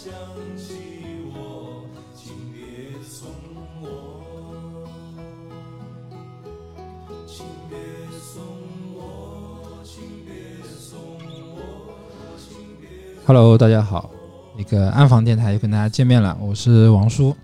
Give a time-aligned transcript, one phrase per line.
[0.00, 0.12] 想
[0.56, 0.74] 起
[1.34, 1.82] 我，
[2.14, 2.62] 请别
[3.02, 3.28] 送
[3.82, 4.86] 我，
[7.26, 7.76] 请别
[8.20, 8.40] 送
[8.94, 11.00] 我，请别送
[11.52, 11.58] 我，
[12.38, 12.88] 请别。
[13.26, 14.08] Hello，大家好，
[14.56, 17.36] 那个暗房电台又跟大家见面了，我是王叔。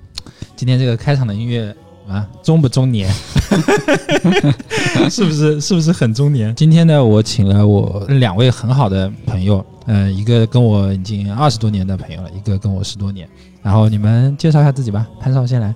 [0.55, 1.75] 今天这个开场的音乐
[2.07, 3.11] 啊，中不中年？
[5.11, 6.55] 是不是是不是很中年？
[6.55, 13.29] 今天呢，我请了我两位很好的朋友，嗯、一个跟我已经二十多年的朋友了，一个跟我十多年。
[13.63, 15.69] 然后你们介绍一下自己吧，潘少先来。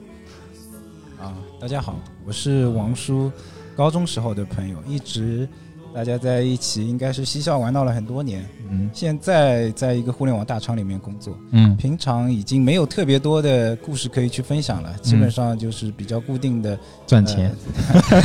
[1.21, 3.31] 啊，大家好，我是王叔，
[3.77, 5.49] 高中时候的朋友，一直
[5.95, 8.47] 大家在一起，应该是嬉笑玩闹了很多年。
[8.71, 17.51] 嗯现在在一个互联网大厂里面工作，嗯平常已经没有特别多的故事可以去分享了，基本上就是比较固定的赚钱。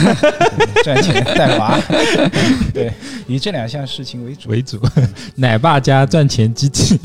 [0.84, 1.80] 赚钱带娃，
[2.73, 2.91] 对，
[3.28, 4.50] 以这两项事情为主。
[4.50, 4.80] 为主，
[5.36, 7.00] 奶爸加赚钱机器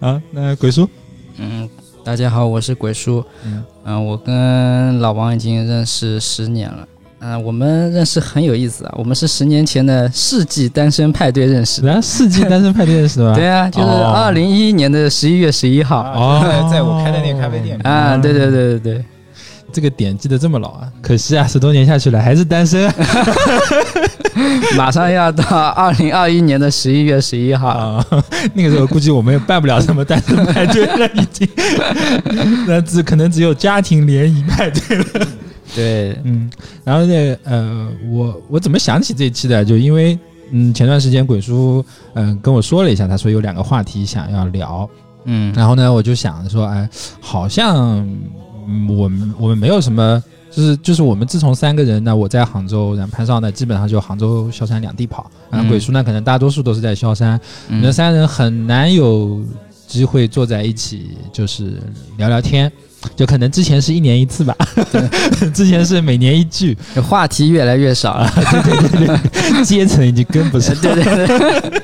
[0.00, 0.22] 啊。
[0.30, 0.88] 那鬼叔，
[1.38, 1.68] 嗯，
[2.04, 3.24] 大家好，我是鬼叔。
[3.44, 6.86] 嗯嗯、我跟老王已经认识十年了。
[7.26, 11.86] 嗯、我们认识很有意思啊，我们是十年前的世纪单身派对认识的。
[11.88, 13.34] 然后世纪单身派对认识的吧？
[13.38, 16.00] 对啊，就是哦二零一一年的十一月十一号。
[16.00, 19.04] 啊，在哦在我开的那个咖啡店里，啊，对对对对对，
[19.72, 20.86] 这个点记得这么牢啊！
[21.00, 22.92] 可惜啊，十多年下去了还是单身
[24.76, 27.68] 马上要到二零二一年的十一月十一号。
[27.68, 28.06] 啊。
[28.52, 31.48] 那个时候估计我们也办不了什么单身派对了，已经，
[32.66, 35.04] 那只可能只有家庭联谊派对了。
[35.74, 36.50] 对，嗯，
[36.84, 39.64] 然后呢，呃，我我怎么想起这一期的？
[39.64, 40.18] 就因为
[40.50, 44.88] 嗯，前段时间鬼叔嗯、跟我说了一下，他说有两个话题想要聊，
[45.24, 46.88] 嗯，然后呢，我就想说，哎，
[47.20, 47.98] 好像、
[48.66, 55.68] 嗯我们我们没有什么，就是就是我们自从三个人呢，我在杭州，然后潘少呢，基本上就杭州、萧山两地跑，然后嗯。
[55.68, 57.32] 鬼叔呢，可能大多数都是在萧山，
[57.68, 59.42] 我嗯们三人很难有
[59.86, 61.74] 机会坐在一起，就是
[62.16, 62.72] 聊聊天。
[63.16, 64.56] 就可能之前是一年一次吧，
[65.54, 66.76] 之前是每年一聚，
[67.08, 68.30] 话题越来越少了。
[68.64, 70.74] 对对对 阶层已经跟不上。
[70.76, 71.82] 对对对，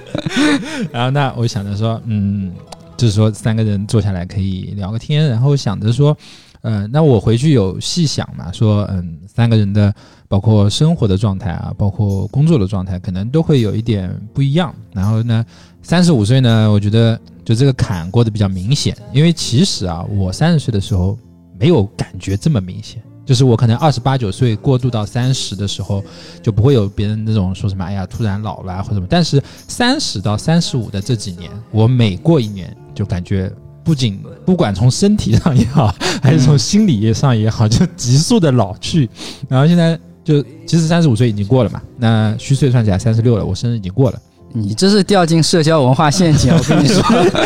[0.92, 2.52] 然后那我想着说，嗯，
[2.96, 6.16] 就是说三个人坐下来可以聊个天，然后想着说，
[6.62, 9.92] 呃，那我回去有细想嘛，说，嗯，三个人的
[10.28, 14.74] 包括生活的状态啊，包括工作的状态，可能都会有一点不一样。
[14.92, 15.44] 然后呢，
[15.82, 21.18] 三十五岁呢，我觉得就这个坎过得比较明显，因为其实啊，我三十岁的时候
[21.58, 23.02] 没有感觉这么明显。
[23.26, 26.02] 就是我可能二十八九岁过渡到三十的时候，
[26.42, 29.06] 就不会有别人那种说什么哎呀突然老了啊或者什么。
[29.08, 33.52] 但是三十到三十五的这几年，我每过一年就感觉
[33.84, 39.08] 不仅不管从身体上也好，还是从心理上也好，就急速的老去。
[39.48, 44.20] 然后现在就其实三十五岁已经过了嘛，那虚岁算起来三十六了，我生日已经过了。
[44.52, 47.02] 你这是掉进社交文化陷阱，我跟你说。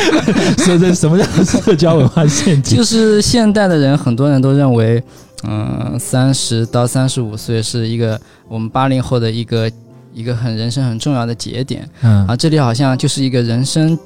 [0.64, 2.76] 所以这什么叫社交文化陷阱？
[2.76, 5.02] 就是现代的人，很多人都认为，
[5.46, 9.70] 嗯，三十到三十五岁是一个我们八零后的一个
[10.14, 13.98] 一个很人生很重要的节点嗯啊，这里好像就是一个人生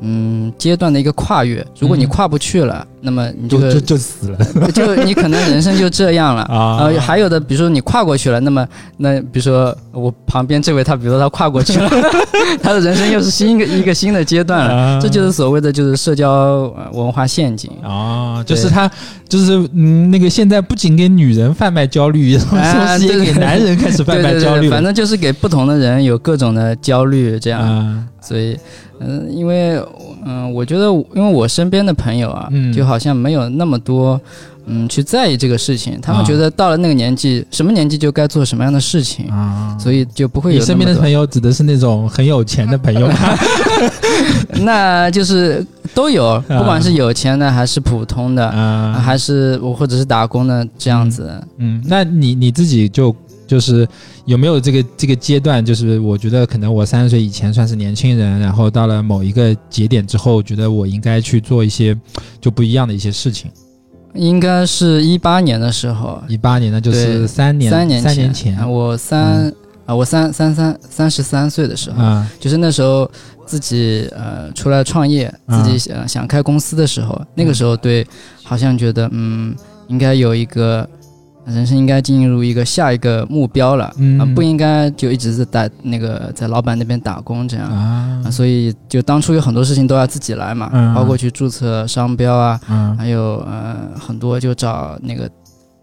[0.00, 1.66] 嗯阶段的一个跨越。
[1.78, 4.38] 如果你嗯跨不去了，那么你这个就就就死了
[4.74, 6.42] 就你可能人生就这样了。
[6.50, 11.88] 啊呃，还有的，比如说你跨过去了，那么那比如说我旁边这位，他比如说他跨过去了，
[12.60, 14.74] 他的人生又是新一个一个新的阶段了。
[14.74, 16.28] 啊这就是所谓的就是社交
[16.76, 17.70] 呃文化陷阱。
[17.82, 18.90] 啊，就是他，
[19.28, 24.74] 就是嗯，那个现在不仅给女人贩卖焦虑，同啊时也给男人开始贩卖焦虑了。
[24.74, 27.60] 反正就是给不同的人有各种的焦虑这样。
[27.60, 28.58] 啊，所以，
[28.98, 29.80] 嗯、因为
[30.28, 34.20] 嗯、我觉得因为我身边的朋友啊，嗯就好像没有那么多。
[34.68, 43.14] 嗯，去在意这个事情，他们啊觉得到了那个年纪，什么年纪就该做什么样的事情，啊，所以就不会有你身边的朋友指的是那种很有钱的朋友吗？
[44.50, 51.32] 多 那就是都有，不管是有钱的还是普通的，啊，还是我或者是打工的这样子。
[51.58, 53.14] 嗯，那你你自己就
[53.46, 53.86] 就是
[54.24, 55.64] 有没有这个这个阶段？
[55.64, 61.96] 就是我觉得可能我三十岁以前算是年轻人，然后到了某一个节点之后，觉得我应该去做一些
[62.40, 63.50] 就不一样的一些事情。
[64.14, 68.56] 应该是一八年的时候，一八年呢，就是三年三年三年前。
[68.58, 69.52] 啊我三、
[69.84, 73.10] 啊，我三三三三十三岁的时候，嗯就是那时候
[73.44, 75.62] 自己呃出来创业，啊。
[75.62, 78.06] 自己想想开公司的时候，那个时候对，
[78.42, 79.54] 好像觉得嗯，
[79.88, 80.88] 应该有一个
[81.46, 84.18] 人生应该进入一个下一个目标了，嗯。
[84.18, 87.66] 啊，不应该就一直是在那个在老板那边打工这样。
[87.70, 88.20] 啊。
[88.24, 90.94] 啊，所以就当初有很多事情都要自己来嘛，嗯。
[90.94, 95.30] 包括去注册商标啊，嗯，还有呃很多就找那个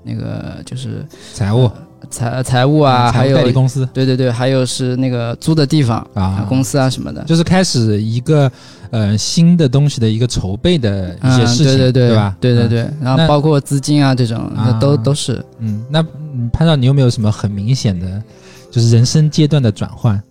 [0.04, 1.72] 那个就是财务
[2.10, 8.52] 财财务啊，还有代理公司对对对，还有是那个租的地方啊，公司啊什么的，就是开始一个
[8.92, 12.36] 呃新的东西的一个筹备的一些嗯事情，对对对吧？
[12.36, 15.44] 嗯对对对，然后包括资金啊这种，那都啊都是。
[15.60, 16.02] 嗯，那
[16.34, 18.22] 嗯潘少，你有没有什么很明显的，
[18.72, 20.22] 就是人生阶段的转换？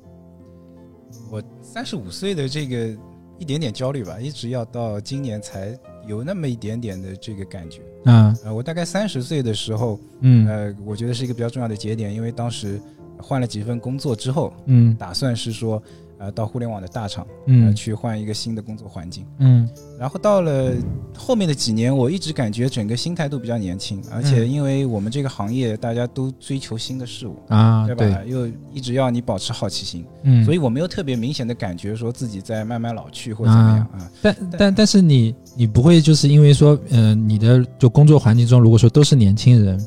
[1.30, 2.88] 我三十五岁的这个
[3.38, 5.76] 一点点焦虑吧，一直要到今年才
[6.06, 7.80] 有那么一点点的这个感觉。
[8.04, 10.46] 啊，呃，我大概三十岁的时候，嗯。
[10.48, 12.80] 呃，我觉得是一个比较重要的节点，因为当时
[13.18, 14.94] 换了几份工作之后，嗯。
[14.96, 15.82] 打算是说，
[16.22, 19.26] 呃，到互联网的大厂，呃，嗯去换一个新的工作环境。
[19.38, 20.72] 嗯然后到了
[21.18, 28.22] 后面的几年，我一直感觉整个心态都比较年轻，而且嗯因为我们这个行业大家都追求新的事物，啊，对吧？
[28.24, 34.10] 又一直要你保持好奇心，嗯，所以我没有特别明显的感觉说自己在慢慢老去或者怎么样啊。
[34.22, 39.84] 但但但是你你不会就是因为说，嗯、你的就工作环境中，如果说都是年轻人，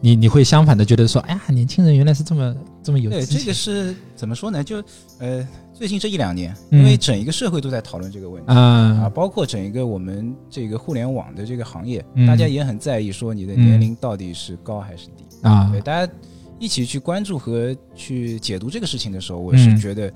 [0.00, 4.64] 你你会相反的觉得说，哎呀，年轻人原来是这么这么有对，这个是怎么说呢？
[4.64, 4.82] 就
[5.18, 8.50] 呃，最近这一两年，嗯因为整一个社会都在讨论这个问题。
[8.52, 15.24] 啊，啊，包括整一个我们这个互联网的这个行业，嗯大家也很在意说你的年龄到底是高还是低。
[15.42, 16.12] 啊对，大家
[16.58, 20.12] 一起去关注和去解读这个事情的时候，我是嗯觉得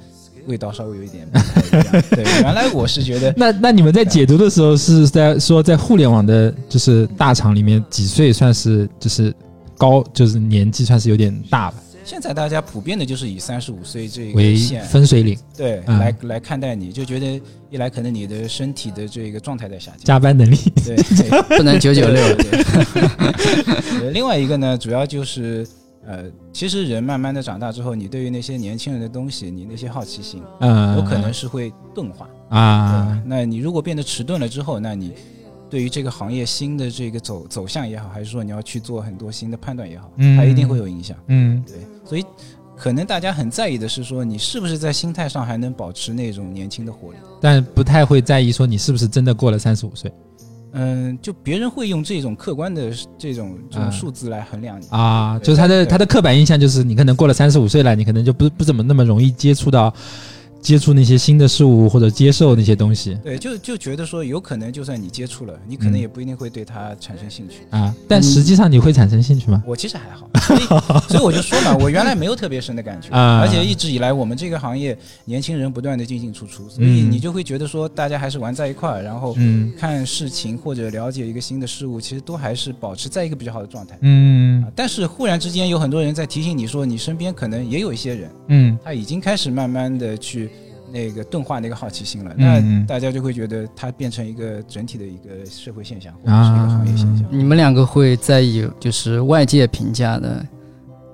[0.46, 2.02] 味道稍微有一点不太一样。
[2.10, 9.34] 对，原来我是觉得 那那你们在解读的时候是在说，在互联网的就是大厂里面，几岁算是就是
[9.78, 15.98] 高，就是年纪算是有点大了，现在大家普遍的就是以三十五岁这为个线分水岭，对嗯。
[15.98, 17.40] 来来看待你，就觉得
[17.70, 21.42] 一来可能你的身体的这个状态在下降，加班能力，对，对。
[21.56, 22.22] 不能九九六。
[24.12, 25.66] 另外一个呢，主要就是
[26.06, 32.28] 呃，其实人慢慢的长大之后，你对于那些年轻人的东西，你那些好奇心，嗯，有可能是会钝化。
[32.50, 33.18] 啊。
[33.22, 35.14] 对，那你如果变得迟钝了之后，那你
[35.74, 41.16] 对于这个行业新的这个走走向也好，还是说你要去做很多新的判断也好，嗯它一定会有影响。
[41.26, 41.74] 嗯对，
[42.04, 42.24] 所以
[42.76, 47.18] 可能大家很在意的是说，你是不是在心态上还能保持那种年轻的活力。
[47.40, 50.12] 但不太会在意说你是不是真的过了三十五岁
[50.74, 54.86] 嗯，就别人会用这种客观的这种这种啊数字来衡量你。
[54.90, 59.92] 啊，就是他的他的刻板印象就是你可能过了三十五岁了，你可能就不不怎么那么容易接触到
[60.64, 63.16] 接触那些新的事物或者接受那些东西。
[63.22, 65.92] 对，就就觉得说，有可能就算你接触了，你可嗯。
[65.92, 67.58] 能也不一定会对它产生兴趣。
[67.70, 69.62] 啊，但实际上你会产生兴趣吗？
[69.66, 70.60] 我其实还好，所以
[71.12, 73.40] 所以我就说嘛，我原来没有特别深的感觉，啊。
[73.40, 74.96] 而且一直以来我们这个行业
[75.26, 77.12] 年轻人不断的进进出出，所以嗯。
[77.12, 79.70] 你就会觉得说大家还是玩在一块儿，然后嗯。
[79.78, 83.98] 看事情或者了解一个新的事物，其实都还是保持在一个比较好的状态。
[84.00, 84.62] 嗯。
[84.64, 88.78] 啊，但是忽然之间有很多人在提醒你说，你身边可能也有一些人，嗯。
[88.82, 90.50] 他已经开始慢慢的去
[90.94, 97.26] 那个钝化那个好奇心了，那大家就会觉得它变成一个整体的一个社会现象或者是一个行业现象。
[97.32, 100.46] 你们两个会在意就是外界评价的，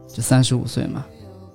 [0.06, 1.06] 就三十五岁嘛？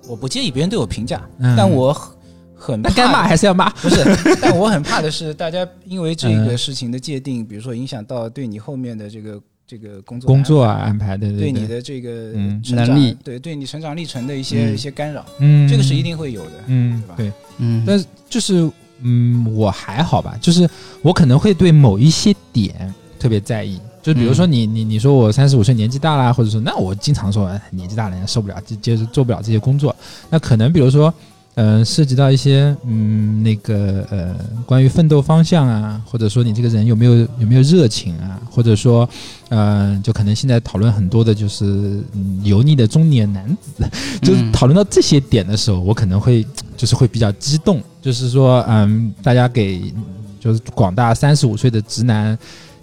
[0.08, 1.54] 我不介意别人对我评价，嗯。
[1.56, 2.16] 但我很
[2.56, 3.70] 很那该骂，还是要骂。
[3.70, 4.02] 不是，
[4.42, 6.48] 但我很怕的是大家因为这嗯。
[6.48, 10.74] 个事情的界定，比如说影响到对你后面的这个这个工作工作啊。
[10.74, 16.52] 啊安排的对对你的这个嗯成长能力对对你成长历程的一些、嗯一些干扰，嗯这个是一定会有的。
[16.66, 18.70] 嗯对吧对，嗯，但是就是
[19.00, 20.68] 嗯我还好吧，就是
[21.02, 23.80] 我可能会对某一些点特别在意。
[24.02, 29.94] 就比如说你你你说我三十五岁年纪大啦，或者说那我经常说哎年纪大了人家受不了，接接着做不了这些工作。
[30.30, 31.12] 那可能比如说，
[31.56, 34.36] 呃，涉及到一些嗯那个呃
[34.66, 39.08] 关于奋斗方向啊，或者说你这个人有没有有没有热情啊，或者说
[39.48, 41.64] 呃就可能现在讨论很多的就是
[42.12, 43.84] 嗯油腻的中年男子，
[44.22, 46.46] 就是嗯讨论到这些点的时候，我可能会
[46.76, 49.92] 就是会比较激动，就是说嗯大家给
[50.38, 52.38] 就是广大三十五岁的直男。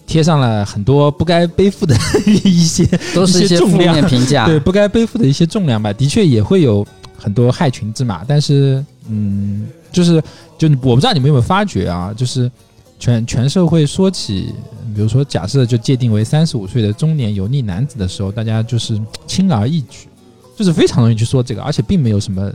[0.06, 1.96] 贴上了很多不该背负的
[2.44, 4.46] 一些 都是一些负面评价。
[4.52, 6.86] 对不该背负的一些重量吧，的确也会有
[7.24, 8.24] 很多害群之马。
[8.28, 10.22] 但是，嗯，就是
[10.58, 12.52] 就我不知道你们有没有发觉啊，就是
[13.00, 14.54] 全全社会说起，
[14.94, 20.08] 比如说假设就界定为三十五岁的中年油腻男子的时候，大家就是轻而易举，
[20.58, 22.52] 就是非常容易去说这个，而且并没有什么。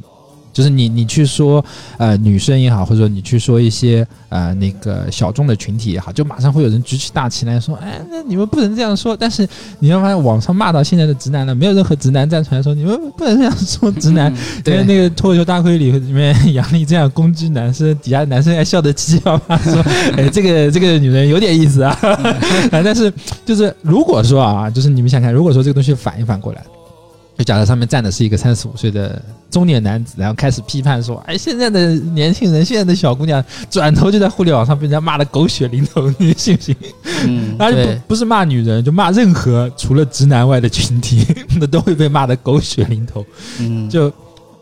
[0.58, 1.64] 就是你，你去说，
[1.98, 9.16] 呃，女生也好，或者说你去说一些呃那个小众的群体也好，就马上会有人举起大旗来说，哎，那你们不能这样说。
[9.16, 9.48] 但是
[9.78, 14.32] 你要发现网上骂到现在的直男了，没有任何直男站出来说你们不能这样说直男。
[14.32, 14.34] 嗯
[14.66, 19.80] 因为对，那个脱口秀大会里里面 杨笠这样攻击男生，底下男生还笑得七七八八，说
[20.18, 21.96] ：“哎，这个这个女人有点意思啊。
[22.02, 23.12] 啊”但是
[23.46, 26.64] 就是如果说啊，就是你们想看，如果说这个东西反一反过来，
[27.38, 36.74] 就假设上面站的是一个三十五岁的中年男子，然后开始批判说：“哎，现在的年轻人，现在的小姑娘，转头就在互联网上被人家骂的狗血淋头，你信不信？”
[37.24, 41.24] 嗯，而且对不，不是骂女人，就骂任何除了直男外的群体，
[41.60, 43.24] 那都会被骂的狗血淋头。
[43.60, 44.12] 嗯，就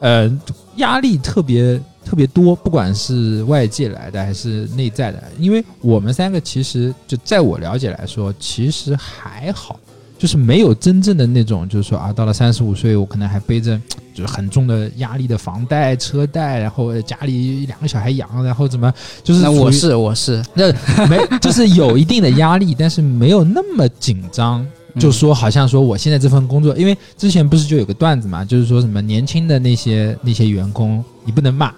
[0.00, 0.30] 呃
[0.76, 9.80] 压力特别特别多，不管是外界来的还是内在的，因为我们三个其实就在我了解来说，其实还好，
[10.26, 13.80] 就是没有真正的那种，就是说啊，到了三十五岁，我可能还背着
[14.12, 18.92] 就是很重的压力的房贷、车贷，然后家里两个小孩养，然后怎么
[19.22, 20.72] 就是那我是我是，那
[21.06, 24.62] 没就是有一定的压力，但是没有那么紧张。
[24.62, 31.72] 嗯就说好像说我现在这份工作，因为之前不是就有个段子嘛，就是说什么年轻的那些那些员工，你不能骂，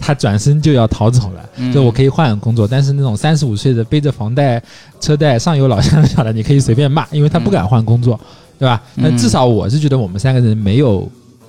[0.00, 1.48] 他转身就要逃走了。
[1.56, 4.60] 嗯就我可以换个工作，但是那种三十五岁的背着房贷、
[4.98, 8.18] 车贷、上有老下有小的，你可以随便骂，因为他不敢换工作，
[8.58, 8.82] 对吧？
[8.96, 11.06] 嗯那至少我是觉得我们三个人没有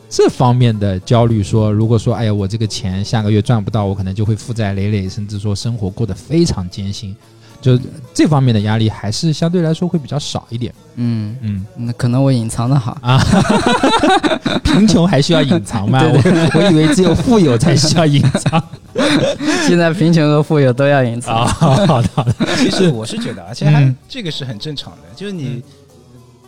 [0.09, 7.15] 这方面的焦虑，说如果说哎呀我这个钱下个月赚不到，我可能就会负债累累，甚至说生活过得非常艰辛，
[7.61, 7.79] 就
[8.13, 10.73] 这方面的压力还是相对来说会比较少一点。
[10.95, 13.17] 嗯，嗯，那可能我隐藏的好啊，
[14.63, 15.99] 贫穷还需要隐藏吗？
[15.99, 18.61] 对我 我以为只有富有才需要隐藏
[19.67, 21.43] 现在贫穷和富有都要隐藏。
[21.43, 21.45] 啊。
[21.47, 25.63] 好的好的，其实我是觉得，而且还嗯这个是很正常的，就是你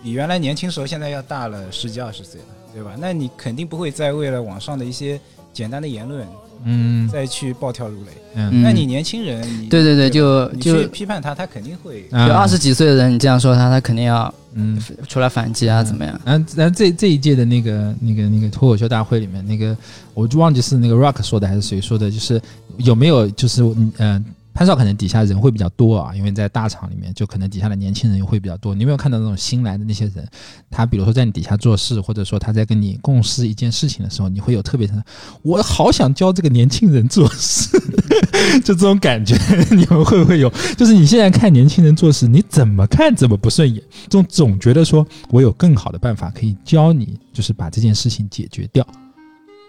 [0.03, 2.91] 比原来年轻时候现在要大了十几二十岁了，对吧？
[2.99, 5.19] 那你肯定不会再为了网上的一些
[5.53, 6.27] 简单的言论
[6.65, 8.11] 嗯再去暴跳如雷。
[8.35, 12.05] 嗯嗯那你年轻人，你对对对，就你就去批判他，他肯定会。
[12.11, 14.81] 啊就二十几岁的人，你这样说他，他肯定要嗯。
[15.07, 16.19] 出来反击啊，怎么样？
[16.25, 19.75] 然后，然后这这一届的那个、那个、那个脱口秀大会里面，那个
[20.13, 22.41] 我就忘记是那个 Rock 说的还是谁说的，就是
[22.77, 28.75] 有没有就是嗯、呃潘少可能底下人会比较多啊，因为在大厂里面就可能底下的年轻人会比较多。
[28.75, 30.27] 你有没有看到那种新来的那些人，
[30.69, 35.03] 他比如说在你底下做事，或者说他在跟你共事一件事情的时候，你会有特别的，
[35.41, 37.69] 我好想教这个年轻人做事，
[38.63, 39.35] 就这种感觉，
[39.71, 40.47] 你们会不会有？
[40.77, 48.85] 就是你现在看年轻人做事，你怎么看怎么不顺眼，这种总觉得说我有更好的办法可以教你，就是把这件事情解决掉。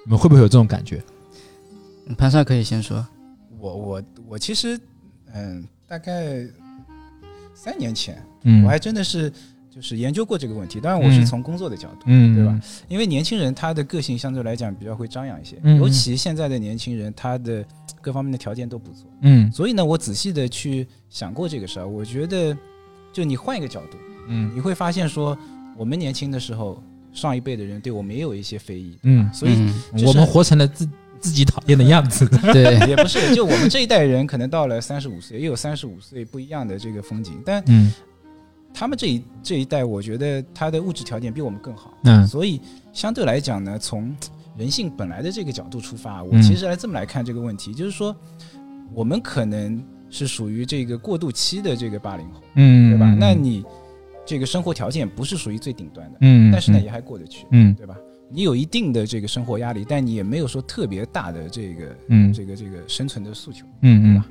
[0.04, 1.02] 你们会不会有这种感觉？
[2.18, 3.06] 潘少可以先说。
[3.64, 4.78] 我我我其实，
[5.32, 6.46] 嗯，大概
[7.54, 9.32] 三年前，嗯我还真的是
[9.70, 10.80] 就是研究过这个问题。
[10.80, 12.60] 当然，我是嗯从工作的角度，嗯，对吧？
[12.88, 17.64] 因为年轻人他的个性相对来讲比较会张扬一些，嗯尤其现在的年轻人，他的
[18.02, 19.08] 各方面的条件都不错。
[19.22, 22.54] 嗯所以呢，我仔细的去想过这个事儿，我觉得，
[23.14, 23.96] 就你换一个角度，
[24.28, 25.36] 嗯你会发现说，
[25.74, 26.82] 我们年轻的时候，
[27.14, 30.86] 上一辈的人对我们也有一些非议，嗯，所以嗯我们活成了自
[31.24, 32.28] 自己讨厌的样子。
[32.52, 37.90] 对， 也不是，就我们这一代人可能到了三十五岁，也有三十五岁不一样的这个风景，但嗯。
[38.76, 42.26] 他们这一这一代，我觉得他的物质条件比我们更好，嗯。
[42.26, 42.60] 所以
[42.92, 44.12] 相对来讲呢，从
[44.58, 46.42] 人性本来的这个角度出发，我嗯。
[46.42, 48.14] 其实来这么来看这个问题，就是说，
[48.92, 53.14] 我们可能是属于这个过渡期的这个八零后，嗯，对吧？
[53.16, 53.64] 那你
[54.26, 57.72] 这个生活条件不是属于最顶端的，嗯，但是呢也还过得去，嗯。
[57.74, 57.94] 对吧？
[58.34, 63.64] 你有一定的这个生活压力，但你也没有说特别大的这个嗯这个这个生存的诉求。
[63.82, 64.22] 嗯嗯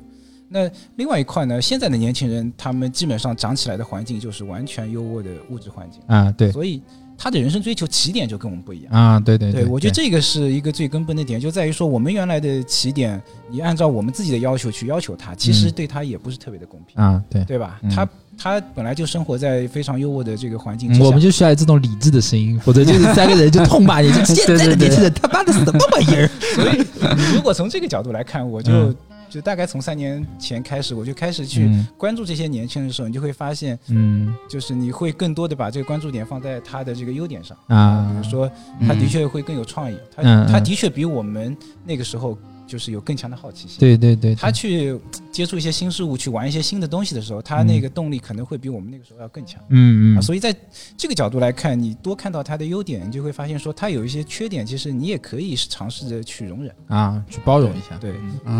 [0.50, 6.80] 那另外一块呢，现在的年轻人他们基本上长起来的环境就是完全优渥的物质环境，啊，对所以
[7.18, 8.94] 他的人生追求起点就跟我们不一样。
[8.94, 13.20] 啊，对对对，我觉得这个是一个最根本的点，就在于说我们原来的起点，
[13.50, 17.44] 你按照我们自己的要求去要求他，其实嗯对他也不是特别的公平，啊，对。
[17.46, 17.80] 对吧？
[17.82, 18.08] 嗯他
[18.38, 26.30] 他本来就生活在非常优渥的这个环境嗯之下，我们就需要这种理智的声音，否则就是三个人就痛骂你，就现在的年轻人他妈的是什么玩意儿？
[26.56, 26.86] 所以
[27.34, 28.96] 如果从这个角度来看，我就、嗯。
[29.30, 31.88] 就大概从三年前开始，我就开始去嗯。
[31.98, 34.32] 关注这些年轻人的时候，你就会发现，嗯。
[34.48, 37.58] 就是你会更多的把这个关注点放在他的这个优点上。
[37.66, 38.08] 啊。
[38.12, 38.48] 比如说
[38.82, 42.38] 他的确会更有创意，他他的确比我们那个时候
[42.74, 43.78] 就是有更强的好奇心。
[43.80, 45.00] 对对对，他去
[45.32, 49.62] 接触一些新事物，去玩一些新的东西的时候，他那个动力可能会比我们那个时候要更强。
[49.62, 50.56] 啊，嗯嗯所以在
[50.98, 56.74] 这个角度来看，你多看到他的优点，你就会发现说他有一些缺点，其实你也可以尝试着去容忍。
[56.88, 58.12] 啊，去包容一下，对，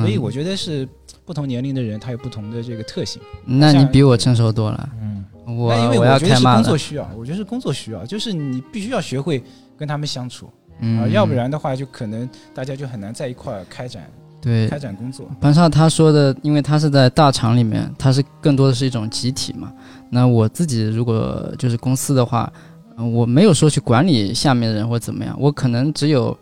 [0.02, 0.88] 所以我觉得是
[1.26, 3.20] 不同年龄的人，他有不同的这个特性。
[3.44, 4.90] 那你比我成熟多了。
[5.02, 6.44] 嗯我因为我觉得是。
[6.44, 9.44] 工作需要，我觉得是工作需要，就是你必须要学会
[9.78, 10.50] 跟他们相处
[10.80, 14.04] 啊，嗯，要不然的话，就可能大家就很难在一块儿开展
[14.42, 15.26] 对开展工作。
[15.40, 19.72] 潘少他说的，因为他是在大厂里面，他是更多的是一种集体嘛。
[20.10, 22.52] 那我自己如果就是公司的话，
[22.98, 26.38] 嗯我没有说去管理下面的人或怎么样，我可能只有，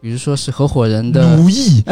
[0.00, 1.82] 比如说是合伙人的奴役，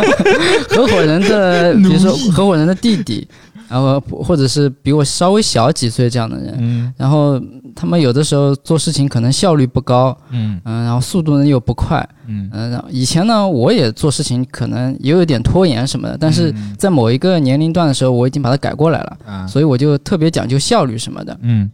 [0.70, 3.26] 合伙人的，比如说合伙人的弟弟，
[3.68, 6.94] 然后或者是比我稍微小几岁这样的人，嗯。
[6.96, 7.40] 然后
[7.74, 10.60] 他们有的时候做事情可能效率不高，嗯。
[10.64, 12.48] 嗯，然后速度呢又不快，嗯。
[12.52, 16.74] 嗯，然后以前呢我也做事情可能也有一点拖延什么的，但是嗯。
[16.78, 19.46] 在某一个年龄段的时候，我已经把它改过来了，啊。
[19.46, 21.36] 所以我就特别讲究效率什么的。
[21.42, 21.70] 嗯。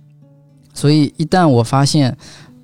[0.73, 2.17] 所以一旦我发现，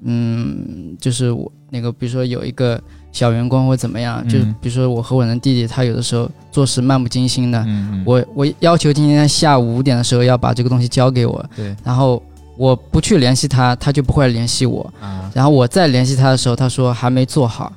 [0.05, 2.81] 嗯，就是我那个，比如说有一个
[3.17, 11.75] 小员工或怎么样，就比如说我和我的弟弟，他有的时候做事漫不经心的，嗯我我要求今天下午五点的时候要把这个东西交给我，对。
[11.83, 12.23] 然后
[12.59, 15.31] 我不去联系他，他就不会联系我，啊。
[15.33, 17.73] 然后我再联系他的时候，他说还没做好。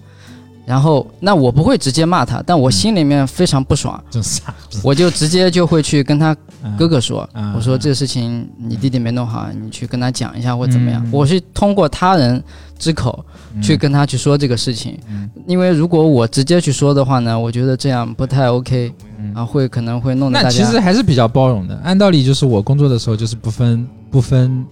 [0.65, 4.53] 然后，那我不会直接骂他，但我心里面非常不爽， 真傻
[4.83, 6.35] 我就直接就会去跟他
[6.77, 11.01] 哥哥说，嗯我说这个事情你弟弟没弄好，你去跟他讲一下或怎么样。
[11.05, 11.09] 嗯。
[11.11, 12.43] 我是通过他人
[12.79, 13.23] 之口
[13.61, 21.79] 去跟他去说这个事情，嗯因为如果我直接去说的话呢，我觉得这样不太 OK，嗯然后会可能会弄得那其大家实还是比较包容的。
[21.83, 24.65] 按道理就是我工作的时候就是不分不分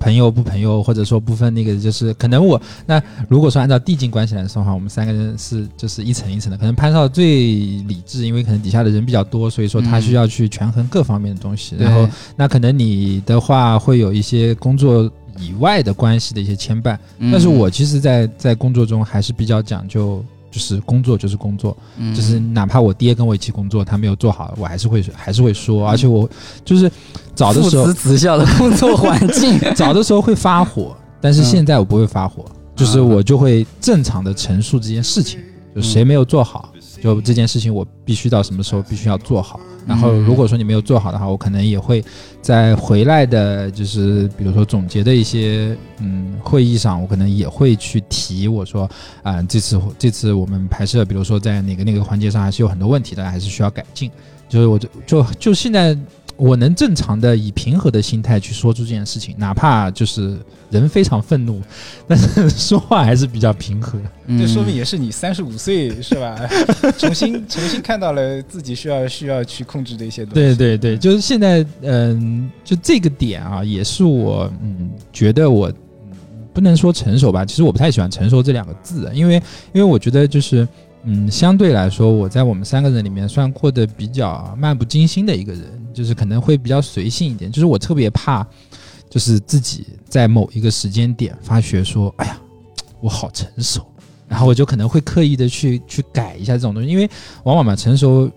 [0.00, 6.58] 朋友不朋友，或者说不分那个就是可能我那如果说按照递进关系来说的话，我们三个人是就是一层一层的。
[6.58, 11.76] 可能潘少最理智，因为可能底下的人比较多，所以说他嗯需要去权衡各方面的东西。
[11.76, 17.30] 对然后那可能你的话会有一些工作以外的关系的一些牵绊，嗯。
[17.32, 20.24] 但是我其实在，在工作中还是比较讲究。
[20.50, 22.14] 就是工作就是工作，嗯。
[22.14, 26.30] 就是哪怕我爹跟我一起工作，他没有做好，我还是会还是会说，而且我
[26.64, 26.88] 就是
[27.34, 31.44] 早的时候父子子孝的工作环境， 早的时候会发火，但是嗯。
[31.44, 32.44] 现在我不会发火，
[32.76, 35.40] 就是我就会正常的陈述这件事情，
[35.74, 36.72] 就谁没有做好，
[37.04, 39.60] 就这件事情我必须到什么时候必须要做好。
[39.86, 42.02] 然后如果说你没有做好的话，我可能也会
[42.40, 48.90] 在回来的，就是比如说总结的一些嗯会议上，我可能也会去提我说
[49.22, 54.10] 啊、这次这次我们拍摄，比如说在哪个哪个环节上还是有很多问题的，还是需要改进。
[54.48, 55.94] 就是我就就就现在
[56.36, 60.36] 我能正常的以平和的心态去说出这件事情，哪怕就是
[60.70, 61.62] 人非常愤怒，
[62.08, 63.98] 但是说话还是比较平和。
[64.26, 66.36] 这说明嗯也是你三十五岁是吧？
[66.98, 70.34] 重新重新看到了自己需要需要去控制的一些东西。
[70.34, 76.16] 对对对，就是现在，嗯，就这个点啊，也是我嗯觉得我嗯
[76.52, 79.34] 不能说成熟吧，其实我不太喜欢“成熟”这两个字，因为
[79.72, 80.66] 因为我觉得就是
[81.04, 85.62] 嗯，相对来说，我在我们三个人里面算过得比较漫不经心的一个人，
[85.92, 88.46] 就是可能会比较随性一点，就是我特别怕，
[89.10, 92.40] 就是自己在某一个时间点发觉说，哎呀，
[93.00, 93.86] 我好成熟。
[94.26, 97.08] 然后我就可能会刻意的去去改一下这种东西，因为
[97.44, 98.28] 往往嘛，成熟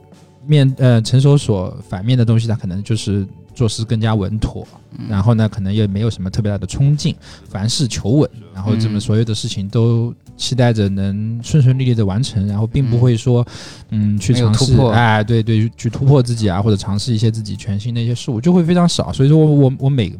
[0.46, 3.26] 面呃成熟所反面的东西，它可能就是
[3.56, 4.68] 做事更加稳妥，
[5.10, 7.16] 然后呢，可能也没有什么特别大的冲劲，
[7.50, 13.46] 凡事求稳，然后这么嗯所有的事情都期待着能顺顺利利的完成，然后并不会说，
[13.90, 19.12] 嗯，去尝试，哎，对对，去突破自己啊，或者尝试一些自己全新的一些事物，就会非常少。
[19.12, 20.14] 所以说我我我每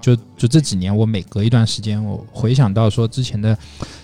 [0.00, 3.56] 就就这几年，我每隔一段时间，我回想到说之前的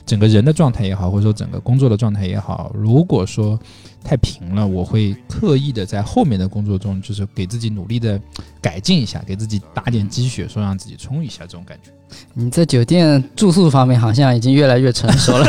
[0.07, 3.61] 整个人的状态也好，或者说整个工作的状态也好，如果说
[4.03, 8.21] 太平了，我会刻意的在后面的工作中，就是给自己努力的
[8.61, 11.91] 改进一下，给自己打点鸡血，说让自己冲一下这种感觉。
[12.35, 15.47] 你在酒店住宿方面好像已经越来越成熟了。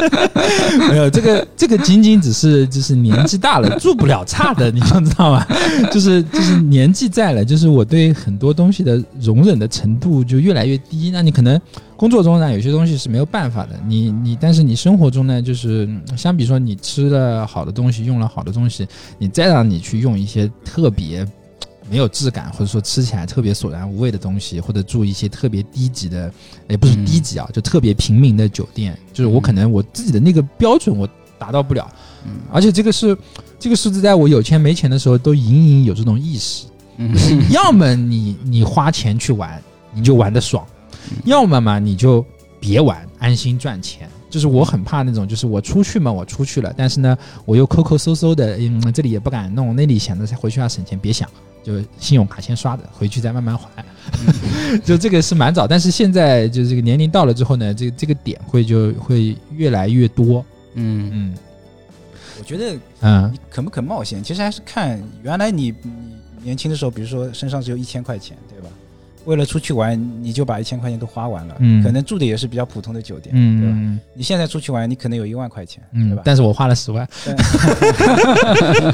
[0.90, 5.46] 没有这个，这个仅仅只是就是年纪大了住不了差的，你们知道吗？
[5.90, 11.10] 就是就是年纪在了，就是我对很多东西的容忍的程度就越来越低。
[11.10, 11.58] 那你可能
[11.98, 18.86] 工作中呢有些东西是没有办法的，你你但是你生活中呢，就是嗯相比说你吃了好的东西，用了好的东西，
[19.18, 21.26] 你再让你去用一些特别。
[21.90, 26.30] 没有质感，或者说吃起来特别索然无味的东西，或者住一些特别低级的，
[26.68, 31.08] 也不是嗯低级啊，就特别平民的酒店，就是我可能我自己的那个标准我
[31.38, 31.90] 达到不了，
[32.26, 32.32] 嗯。
[32.52, 33.16] 而且这个是
[33.58, 36.66] 这个数字在我有钱没钱的时候都隐隐有这种意识，
[36.98, 37.10] 嗯。
[37.50, 39.58] 要么你你花钱去玩，
[39.94, 40.66] 你就玩的爽，
[41.24, 42.24] 要么嘛你就
[42.60, 44.08] 别玩，安心赚钱。
[44.30, 47.16] 就是我很怕那种，就是我出去嘛，我出去了，但是呢，
[47.46, 51.26] 我又抠抠搜搜的，嗯，这里也不敢弄，那里想着回去要省钱，别想，
[51.64, 53.82] 就信用卡先刷着，回去再慢慢还。
[54.84, 60.44] 就这个是蛮早，但是现在就是这个年龄到了之后呢，这个这个点会就会越来越多。
[60.74, 61.34] 嗯嗯
[62.38, 65.90] 我觉得嗯你肯不肯冒险，其实还是看原来你你
[66.42, 68.68] 年轻的时候，比如说身上只有一千块钱，对吧？
[69.28, 73.76] 为了出去玩，你就把一千块钱都花完了，嗯可能住的也是比较普通的酒店，嗯对吧？
[73.78, 76.22] 嗯你现在出去玩，你可能有一万块钱，嗯对吧，？
[76.22, 77.06] 嗯但是我花了十万。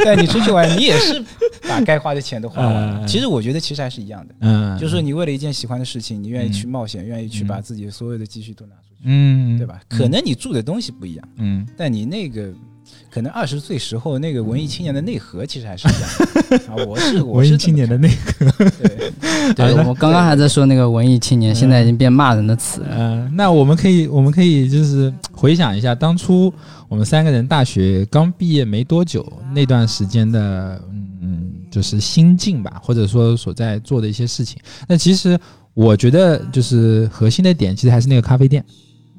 [0.04, 1.22] 但 你出去玩，你也是
[1.68, 3.00] 把该花的钱都花完了。
[3.02, 9.80] 嗯其实我觉得其实还是一样的，嗯，就是说你为了一件喜欢的事情，你愿意去冒险，愿意去把自己所有的积蓄都拿出去，嗯，对吧？
[9.88, 12.52] 可能你住的东西不一样，嗯但你那个
[13.14, 16.10] 可能二十岁时候那个文艺青年的内核其实还是一样
[16.50, 16.84] 的 啊。
[16.84, 22.88] 我是文艺青年的那个，看对，对我刚刚还在说那个文艺青年，现在已经变骂人的词了。
[22.90, 26.52] 呃，那我们可以，我们可以就是回想一下当初
[26.88, 29.24] 我们三个人大学刚毕业没多久
[29.54, 30.82] 那段时间的，
[31.22, 34.58] 嗯，就是心境吧，或者说所在做的一些事情。
[34.88, 35.38] 那其实
[35.72, 38.64] 我觉得，就是核心的点，其实还是那个咖啡店，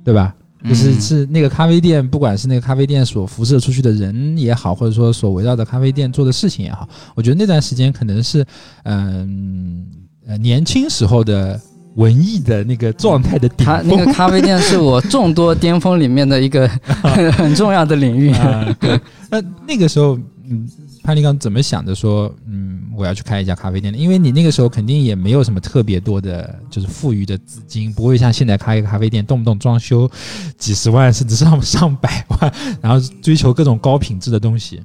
[0.03, 0.35] 对吧？
[0.67, 8.45] 就是嗯是那个咖啡店，不管是那个咖啡店所辐射出去的人也好，或者说所围绕着咖啡店做的事情也好，我觉得那段时间可能是，
[8.83, 9.85] 嗯
[10.27, 11.59] 呃年轻时候的
[11.95, 13.75] 文艺的那个状态的顶峰。
[13.75, 16.67] 他那个咖啡店是我 众多巅峰里面的一个
[17.37, 18.31] 很重要的领域。
[18.33, 18.99] 啊，对，
[19.29, 20.17] 那那个时候，
[20.49, 20.67] 嗯，
[21.05, 23.99] 潘立刚怎么想着说，嗯，我要去开一家咖啡店的？
[23.99, 30.09] 因为你那个时候肯定也没有什么特别多的，就是富裕的资金，不会像现在开一个咖啡店，动不动装修
[30.57, 34.81] 几十万甚至上上百万， 然后追求各种高品质的东西。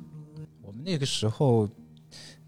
[0.62, 1.66] 我们那个时候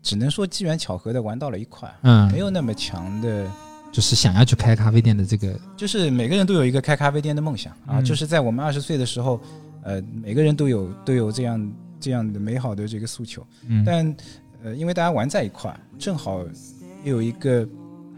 [0.03, 3.51] 只能说机缘巧合的玩到了一块，嗯没，有那么强的。
[3.91, 9.39] 就是想要去开咖啡店的这个，就是每个人都有一个开咖啡店的梦想啊，嗯就是在我们二十岁的时候，
[9.83, 11.61] 呃，每个人都有都有这样
[12.03, 14.17] 这样的美好的这个诉求，嗯，但
[14.65, 16.45] 呃，因为大家玩在一块儿，正好
[17.05, 17.67] 又有一个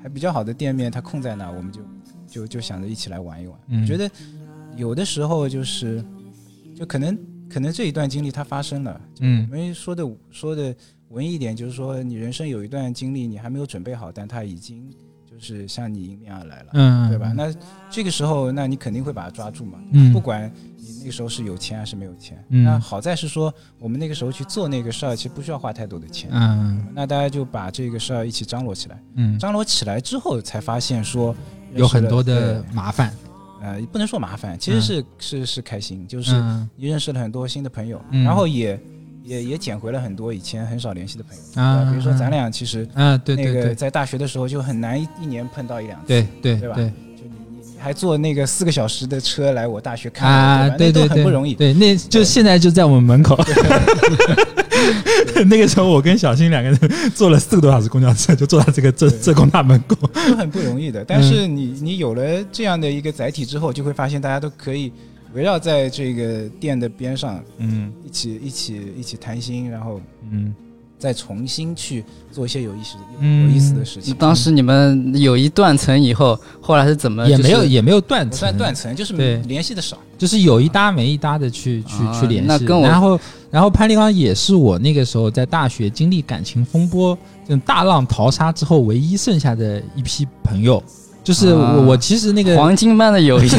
[0.03, 1.81] 还比较好的店面，它空在那，我们就
[2.27, 3.61] 就就想着一起来玩一玩。
[3.69, 3.83] 嗯。
[3.83, 4.11] 我觉得
[4.77, 6.03] 有的时候就是，
[6.75, 7.19] 就可能
[7.49, 9.49] 可能这一段经历它发生了，我嗯。
[9.49, 10.75] 们说的说的
[11.11, 14.91] 文艺一点，就是说你人生有一段经历，你还没有准备好，但它已经
[15.35, 16.67] 就是向你迎面而来了。
[16.75, 17.33] 嗯，对吧？
[17.37, 17.53] 那
[17.91, 19.79] 这个时候，那你肯定会把它抓住嘛。
[19.93, 22.43] 嗯不管你那个时候是有钱还是没有钱。
[22.51, 26.31] 嗯那好在是说，我们那个时候去做那个事儿，其实不需要花太多的钱。
[26.33, 31.35] 嗯那大家就把这个事儿一起张罗起来，嗯，张罗起来之后，才发现说
[31.75, 33.13] 有很多的麻烦，
[33.61, 38.79] 对呃，不能说麻烦，其实是、是是开心，就是嗯你认识了很多新的朋友，嗯然后也
[39.25, 41.63] 也也捡回了很多以前很少联系的朋友。
[41.63, 46.07] 啊比如说咱俩其实嗯，对那个在大学的时候就很难一一年碰到一两次。
[46.09, 46.85] 对对对吧对。
[47.17, 51.55] 就你你你还坐那个四个小时的车来我大学看啊，对对对很不容易。
[51.55, 53.39] 对，那就现在就在我们门口。
[55.47, 56.79] 那个时候，我跟小新两个人
[57.15, 59.97] 坐了四个多小时公交车，就坐到这个浙对浙工大门口。
[60.13, 61.05] 都很不容易的。
[61.05, 64.93] 但是你你有了这样的一个载体之后，就会发现大家都可以
[65.35, 70.55] 围绕在这个店的边上，嗯一起一起一起谈心，然后嗯
[70.97, 74.15] 再重新去做一些有意思的、嗯有意思的事情。
[74.15, 77.29] 当时你们友谊断层以后，后来是怎么？
[77.29, 79.99] 也没有也没有断层，断层，就是对联系的少。
[80.17, 82.49] 就是有一搭没一搭的去去啊去联系。
[82.49, 83.21] 那跟我然后
[83.51, 90.83] 然后潘立刚也是我那个时候在大学经历感情风波这种大浪淘沙之后唯一剩下的一批朋友。
[91.25, 93.49] 就是我、啊我其实那个黄金般的友谊。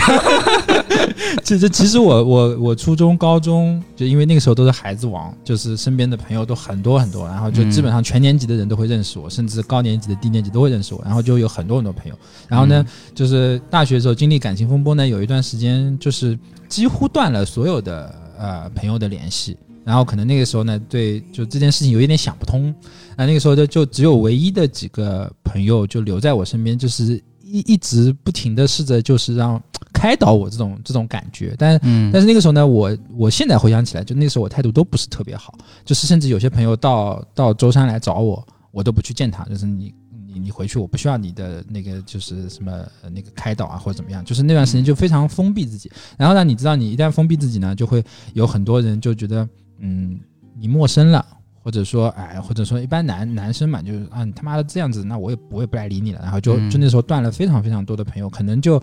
[1.43, 12.17] 这这其实我我我初中高中就因为那个时候都是孩子王，就是身边的朋友都很多很多，然后就嗯基本上全年级的人都会认识我，甚至高年级的低年级都会认识我，然后就有很多很多朋友。
[12.47, 19.57] 然后呢，嗯就是大学的时候经历感情风波呢，有一段时间就是几乎断了所有的呃朋友的联系。
[19.83, 22.73] 然后可能那个时候呢，对就这件事情有一点想不通，
[23.15, 29.61] 那，那个时候就就只有唯一的几个朋友就留在我身边，就是一一直不停的试着就是让
[30.05, 39.91] 开导我这种这种感觉，但嗯但是那个时候呢，我我现在回想起来，就那时候我态度都不是特别好，就是甚至有些朋友到到舟山来找我，我都不去见他，就是你
[40.27, 45.91] 你你回去，我不需要你的那个就是什么呃那个开导啊或者怎么样，就是那段时间就非常封闭自己。
[46.19, 50.19] 然后呢，你知道你一旦封闭自己呢，就会有很多人就觉得嗯
[50.59, 51.25] 你陌生了。
[51.65, 56.19] 或者说，哎，或者说，一般男男生嘛，就是啊，你他妈的这样子，那我也我也不来理你了。
[56.21, 58.79] 然后就嗯就那时候断了非常非常多的朋友，可能就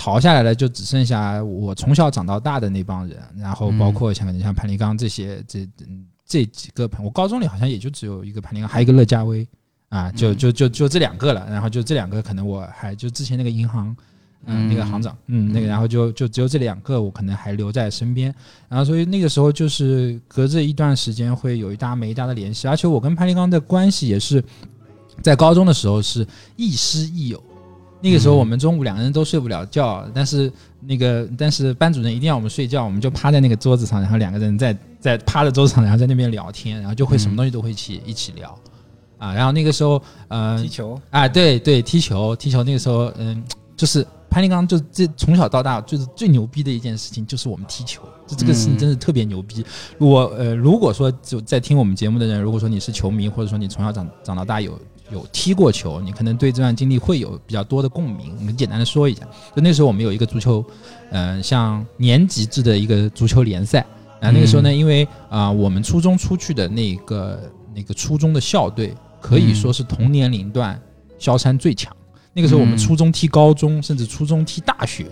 [0.00, 9.46] 逃下来了，就只剩下我从小长到大的那帮人，然后包括像可能像潘立刚这些这嗯这几个朋，我高中里好像也就只有一个潘立刚，还有一个乐嘉威
[9.90, 10.36] 啊，就嗯。
[10.38, 13.94] 就就就这两个了，然后就这两个可能我还就之前那个银行。
[14.46, 18.34] 嗯，那个行长，嗯，那个，然后就就只有这两个，我可能还留在身边，
[18.70, 24.42] 然后所以那个时候就是隔着一段时间会有一搭没一搭的联系，而且我跟潘立刚的关系也是
[25.22, 27.42] 在高中的时候是亦师亦友，
[28.00, 38.58] 那个时候我们中午两个人都睡不了觉，但是那个但是班主任一定要我们睡觉，我们就趴在那个桌子上，然后两个人在在趴在桌子上，然后在那边聊天，然后就会什么东西都会一起、一起聊。
[39.18, 43.44] 啊，然后那个时候呃踢球，啊，对对，踢球，踢球那个时候，嗯，
[43.76, 49.62] 就是潘立刚就这从小到大就是最牛逼的一件事情，就是我们踢球，就这个事情嗯真是特别牛逼。
[49.98, 54.72] 我呃，如果说就在听我们节目的人，如果说你是球迷，或者说你从小长长到大有
[55.12, 58.34] 有踢过球，你可能对这段经历会有比较多的共鸣。
[58.38, 59.22] 我们简单的说一下，
[59.54, 60.64] 就那时候我们有一个足球，
[61.10, 63.84] 嗯、像年级制的一个足球联赛。
[64.20, 67.40] 然后那个时候呢，因为啊、我们初中出去的那个
[67.74, 70.80] 那个初中的校队，可以说是同年龄段
[71.18, 71.94] 萧山最强。
[72.32, 75.06] 那个时候我们嗯初中踢高中，甚至初中踢大学，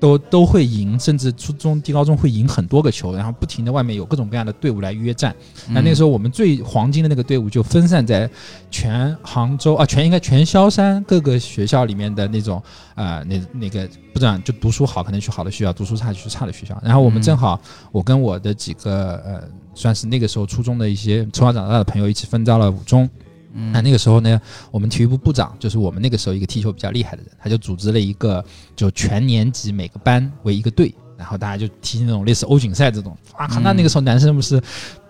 [0.00, 5.34] 都都会赢，甚至初中低高中会赢很多个球，然后不停的外面有各种各样的队伍来约战。
[5.68, 8.30] 那那时候我们最黄金的那个队伍就分散在
[8.70, 12.62] 全杭州啊，全应该全萧山各个学校里面的那种
[12.94, 16.80] 啊、呃那那个不知道就读书好可能去好的学校，读书差就去差的学校。
[16.84, 19.42] 然后我们嗯正好我跟我的几个呃
[19.74, 23.08] 算是那个时候初中的一些从小长大的朋友一起分到了五中。
[23.52, 28.44] 嗯那那个时候呢，我们体育部部长就是我们那个时候一个踢球比较厉害的人，他就组织了一个
[28.76, 34.60] 就全年级每个班为一个队，然后大家就踢那种类似欧锦赛这种啊，嗯那那个时候男生不是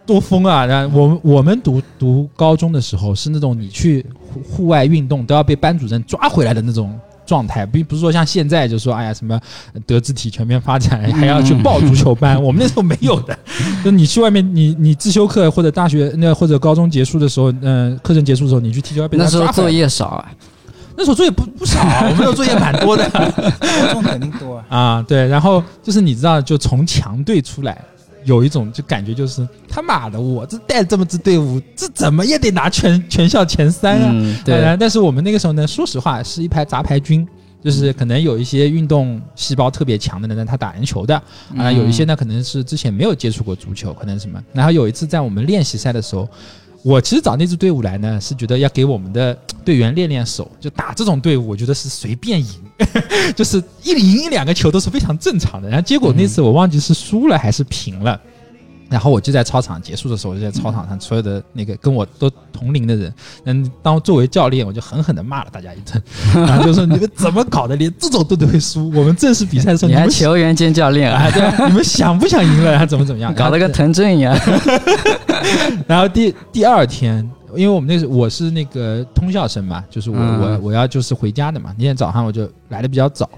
[0.06, 0.64] 多疯啊！
[0.64, 6.98] 然后我们我们读读高中的时候是那种你去户户外运动都要被班主任抓回来的那种。
[7.28, 9.38] 状态并不是说像现在就说哎呀什么
[9.86, 13.38] 德智体全面发展还要去报足球班，我们那时候没有的，
[13.84, 20.24] 就你去外面你你自修课或者大学那或者高中结束的时候，嗯、课程结束的时候你去踢球要被那时候作业少啊，
[20.96, 23.08] 那时候作业不不少，我们有作业蛮多的
[23.60, 24.64] 高中肯定多啊。
[24.68, 25.04] 啊。
[25.06, 27.84] 对，然后就是你知道，就从强队出来，
[28.24, 34.40] 有一种就感觉就是他妈的，我这带这么支队伍，这怎么也得拿全全校前三啊。
[34.44, 37.26] 对，呃，但是我们那个时候呢，说实话是一排杂牌军。
[37.60, 44.40] 就是可能有一些运动细胞特别强的人呢，他打篮球的啊、嗯有一些呢可能是之前没有接触过足球，可能什么。
[44.52, 46.26] 然后有一次在我们练习赛的时候，
[46.82, 52.48] 我其实找那支队伍来呢，是觉得要给我们的队员练练手，就打这种队伍，我觉得是随便赢，
[53.34, 55.68] 就是一赢一两个球都是非常正常的。
[55.68, 58.20] 然后结果那次我忘记是输了还是平了。
[58.88, 66.02] 然后我就在操场结束的时候，我就在操场上所有的那个跟我都同龄的人，嗯，当作为教练，我就狠狠的骂了大家一顿，
[66.46, 68.90] 然后就说你们怎么搞的，连这种都都会输？
[68.94, 72.70] 我们正式比赛的时候，你还球员兼教练啊，啊，对啊，你们想不想赢了？
[72.70, 73.32] 然后怎么怎么样？
[73.36, 74.36] 搞得跟藤真一样。
[75.86, 81.74] 然后第第二天，因为我们那是我是那个通校生嘛，就是我、嗯我我要就是回家的嘛。
[81.76, 83.28] 那天早上我就来的比较早，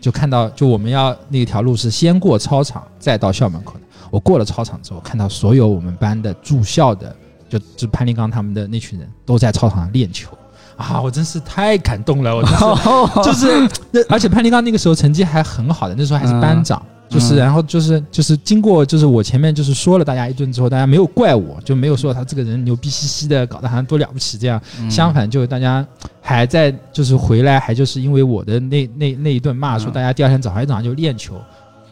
[0.00, 3.80] 就看到就我们要那条路是先过操场，再到校门口的。
[4.10, 7.14] 我过了操场之后，看到所有我们班的住校的，
[7.48, 10.30] 就就潘立刚他们的那群人都在操场上练球。
[10.76, 12.34] 啊，我真是太感动了！
[12.34, 12.64] 我真是
[13.22, 17.36] 就是，那而且潘立刚那个时候成绩还很好的，那时候还是班长，就是嗯。
[17.36, 24.58] 然后就是就是经过就是我前面就是说了大家一顿之后，大家没有怪我，就没有说他这个人牛逼兮兮的，搞得好像多了不起这样。
[24.80, 24.90] 嗯。
[24.90, 25.86] 相反，就大家
[26.22, 29.92] 还在就是回来，还就是因为我的那那那一顿骂，说嗯。
[29.92, 31.34] 大家第二天早上一早上就练球，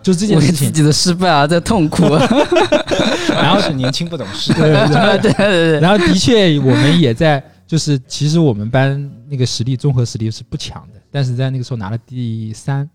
[0.03, 0.69] 就是这件事情。
[0.69, 2.05] 自己的失败而在痛苦。
[3.29, 12.89] 然后是年轻不懂事，对对对 对，然后的确，我们也在，就是其实我们班那个实力综合实力是不强的，但是在那个时候拿了第三，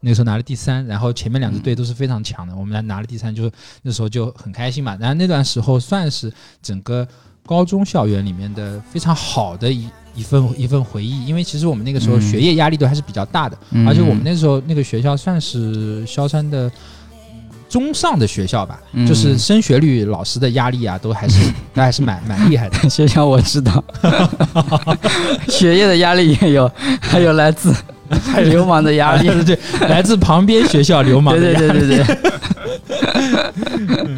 [0.00, 3.50] 那时候拿了第三，然后前面两支队都是非常强的，我们来拿了第三，就是
[3.82, 4.96] 那时候就很开心嘛。
[5.00, 6.32] 然后那段时候算是
[6.62, 7.06] 整个
[7.44, 16.70] 高中校园里面的非常好的一一份一份回忆，因为其实我们那个时候嗯学业压力都还是比较大的，嗯而且我们那时候那个学校算是萧山的。
[17.68, 22.78] 中上的学校吧，嗯就是升学率、老师的压力啊，都还是 那还是蛮蛮厉害的。
[22.88, 23.82] 学校我知道，
[25.50, 27.74] 学业的压力也有，还有来自
[28.44, 29.28] 流氓的压力。
[29.28, 31.80] 对对对，来自旁边学校流氓对的压力。
[31.80, 32.16] 对对对对，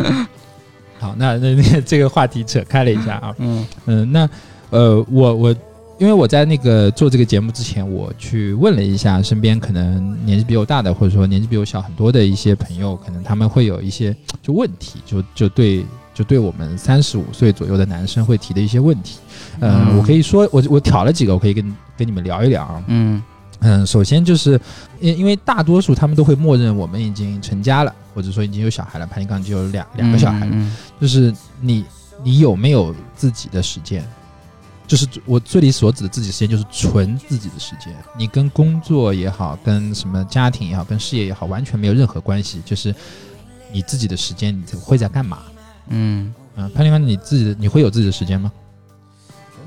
[0.99, 4.29] 好，那 那那这个话题扯开了一下啊，嗯嗯，那
[4.71, 5.57] 呃，我我
[5.99, 19.19] 因为我在那个做这个节目之前，我去问了一下身边可能年纪比我大的，或者说年纪比我小很多的一些朋友，可能他们会有一些就问题，就就对就对我们三十五岁左右的男生会提的一些问题。
[19.61, 21.65] 呃，嗯我可以说，我我挑了几个，我可以跟
[21.97, 22.83] 跟你们聊一聊啊。
[22.87, 23.21] 嗯
[23.61, 24.61] 嗯，首先就是
[25.01, 30.51] 因因为大多数他们都会默认我们已经成家了，或者说已经有小孩了，潘金刚就有两两个小孩了。
[30.53, 31.85] 嗯就是你
[32.23, 34.05] 你有没有自己的时间？
[34.87, 37.95] 就是我这里所指的自己时间，就是纯自己的时间。
[38.17, 42.63] 你跟工作也好，跟什么家庭也好，跟事业也好，完全没有任何关系。
[42.65, 42.95] 就是
[43.71, 45.41] 你自己的时间，你会在干嘛？
[45.89, 48.51] 嗯嗯，潘金刚，你自己的你会有自己的时间吗？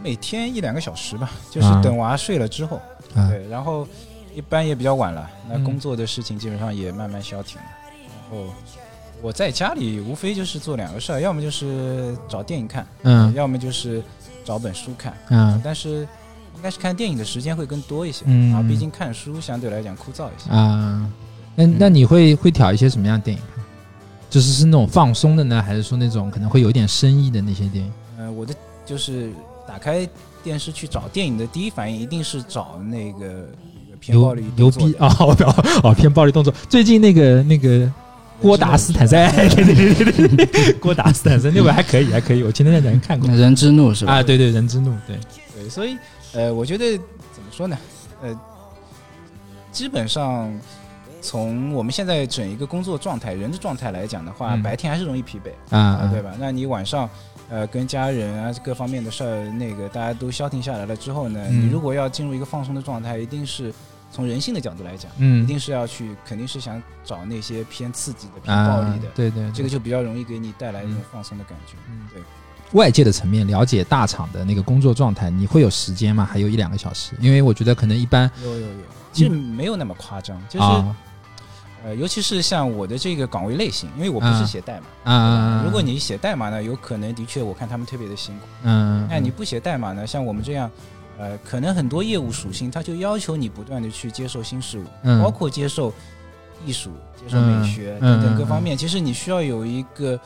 [0.04, 3.88] 每天一两个小时吧，就是啊等娃睡了之后，啊，对，然后
[4.36, 7.68] 一般也比较晚了，那嗯工作的事情基本上也慢慢消停了。
[8.08, 8.54] 然后
[9.22, 14.02] 我在家里无非就是做两个事儿，要么就是找电影看，嗯要么就是
[14.46, 15.16] 找本书看。
[15.30, 16.08] 嗯但是
[16.56, 20.50] 应该是看电影的时间会更多一些，嗯啊，毕竟看书相对来讲枯燥一些。
[20.52, 21.10] 啊，
[21.56, 23.64] 那那你会会挑一些什么样的电影看？
[24.30, 27.92] 就是是那种放松的呢，还是说那种可能会有点深意的那些电影？
[28.18, 28.54] 呃，我的
[28.86, 29.32] 就是
[29.68, 30.08] 打开
[30.44, 33.20] 电视去找电影的第一反应一定是找那个
[33.86, 35.08] 那个偏暴力牛逼啊！
[35.20, 35.36] 哦
[35.84, 36.54] 哦，偏暴力动作。
[36.70, 37.90] 最近那个那个
[38.42, 44.14] 郭达斯坦森，哎 对对对对对对，郭达斯坦森那本还可以，还可以，我前天在人看过人之怒是吧？
[44.14, 45.16] 啊，对对，人之怒，对，
[45.56, 45.96] 对，所以
[46.34, 46.98] 呃，我觉得
[47.32, 47.78] 怎么说呢？
[48.24, 48.36] 呃，
[49.72, 50.52] 基本上
[51.22, 56.32] 从我们现在整一个工作状态、人的状态来讲的话，嗯白天还是容易疲惫啊啊，对吧？
[56.40, 57.08] 那你晚上
[57.52, 61.68] 呃跟家人啊各方面的事儿，那个大家都消停下来了之后呢，嗯。
[61.68, 63.72] 你如果要进入一个放松的状态，一定是
[64.12, 65.44] 从人性的角度来讲，嗯。
[65.44, 71.04] 一嗯定是要去，肯定是想找那些偏刺激的、偏暴力啊的，，对对，这个就比较容易给你带来一种嗯。
[71.12, 71.74] 放松的感觉。
[71.90, 72.08] 嗯。
[72.14, 72.24] 对。
[72.74, 76.26] 外界的层面了解大厂的那个工作状态，你会有时间吗？
[76.26, 78.68] 还有一两个小时，因为我觉得可能一般有有有，
[79.12, 80.96] 其实没有那么夸张，就是、啊
[81.84, 85.12] 呃，尤其是像我的这个岗位类型，因为我不是啊写代码。
[85.12, 88.46] 啊啊，如果你写代码呢，有可能的确我看他们特别的辛苦。
[88.64, 90.70] 嗯，那你不写代码呢，像我们这样，
[91.18, 95.92] 呃，可能很多业务属性，它就要求你不断的去接受新事物，嗯包括接受
[96.66, 98.78] 艺术、接受美学嗯等等嗯各方面。
[98.78, 100.20] 其实你需要有一个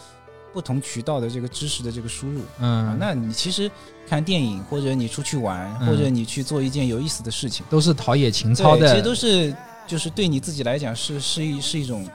[0.53, 2.41] 不同渠道的这个知识的这个输入。
[2.59, 3.71] 啊嗯，，那你其实
[4.09, 9.55] 看电影，或者你出去玩，嗯或者你去做一件有意思的事情，都是陶冶情操的，其实都是
[9.87, 12.07] 就是对你自己来讲是是一是一种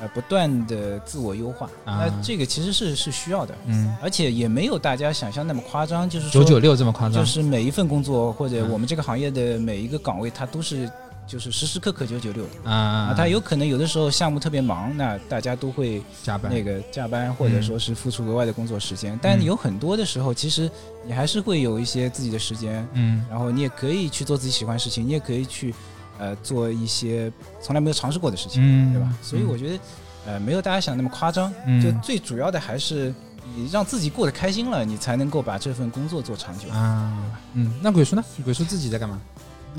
[0.00, 1.66] 呃不断的自我优化。
[1.84, 2.06] 啊。
[2.06, 8.70] 那这个其实是是需要的，嗯，而且也没有大家想象那么夸张，就是说九九六这么夸张，就是每一份工作或者嗯。
[8.70, 10.90] 我们这个行业的每一个岗位，它都是
[11.26, 12.70] 就是时时刻刻九九六的。
[12.70, 12.72] 啊
[13.10, 16.50] 啊，它有可能有的时候项目特别忙，那大家都会加班。
[16.50, 19.18] 那个加班，或者说是付出额外的工作时间。
[19.20, 20.70] 但有很多的时候，其实
[21.04, 23.24] 你还是会有一些自己的时间，嗯。
[23.28, 25.74] 然后你也可以去做自己喜欢的事情，你也可以去
[26.18, 29.08] 呃做一些从来没有尝试过的事情，嗯，对吧？
[29.22, 29.78] 所以我觉得
[30.26, 33.14] 呃没有大家想的那么夸张，嗯就最主要的还是
[33.56, 36.68] 你让自己过得开心了，你才能够把这份工作做长久。
[36.70, 37.12] 啊，
[37.54, 38.22] 嗯，那鬼叔呢？
[38.44, 39.18] 鬼叔自己在干嘛？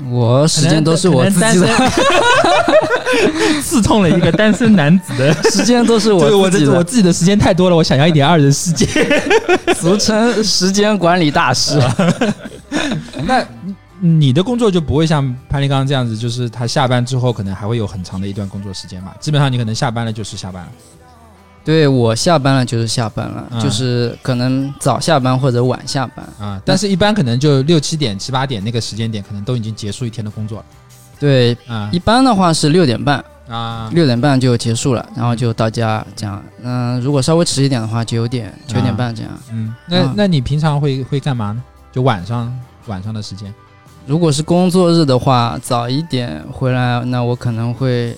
[0.08, 1.68] 我时间都是我自己的，
[3.60, 5.34] 刺痛了一个单身男子的。
[5.50, 8.86] 时间都是我我自己的，的我自己的时间太多了，我想要一点二人世界。
[9.76, 11.78] 俗称时间管理大师。
[13.24, 13.44] 那
[14.00, 19.12] 你的工作就不会像潘立刚这样子，就是他下班之后可能还会有很长的一段工作时间嘛？
[19.20, 20.72] 基本上你可能下班了就是下班了。
[21.62, 26.26] 对我下班了就是下班了，嗯就是可能早下班或者晚下班。
[26.38, 30.64] 啊，但是一般可能就六七点、七八点那个时间点，可能都已经结束一天的工作了
[31.18, 36.42] 对，啊一般的话是六点半，啊六点半就结束了，然后就到家这样。
[36.62, 39.30] 嗯、如果稍微迟一点的话，九点、九点半这样。
[39.52, 41.62] 嗯，那啊那你平常会会干嘛呢？
[41.92, 43.52] 就晚上晚上的时间
[44.06, 48.16] 如果是工作日的话，早一点回来，那我可能会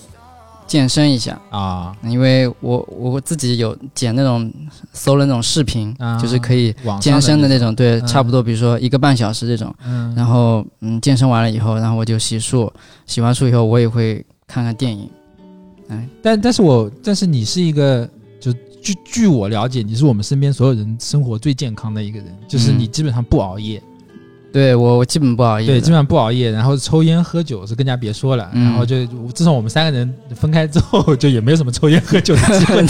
[0.65, 4.51] 健身一下，啊，因为我我自己有剪那种
[4.91, 6.17] 搜了那种视频，啊。
[6.17, 8.07] 就是可以健身的那种，对，嗯。
[8.07, 9.73] 差不多，比如说一个半小时这种。
[9.85, 12.71] 嗯，然后嗯，健身完了以后，然后我就洗漱，
[13.05, 15.09] 洗完漱以后，我也会看看电影。
[15.89, 22.79] 哎，但但是我但是你是一个，就据据我了解，你是我们身边所有人生活最健康的一个人，就是嗯。
[22.79, 23.83] 你基本上不熬夜，
[24.53, 28.65] 对我我基本不熬夜，对，基本上不熬夜，然后抽烟喝酒是更加别说了，嗯。
[28.65, 32.85] 然后就自从我们三个人分开之后，就也没有什么抽烟喝酒的机会，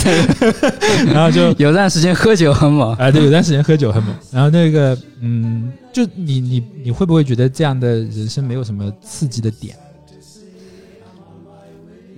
[1.10, 2.92] 然后就有段时间喝酒很猛。
[2.96, 9.74] 啊，对，有段时间喝酒很猛，然后那个嗯，就你你你会不会觉得这样的人生没有什么刺激的点？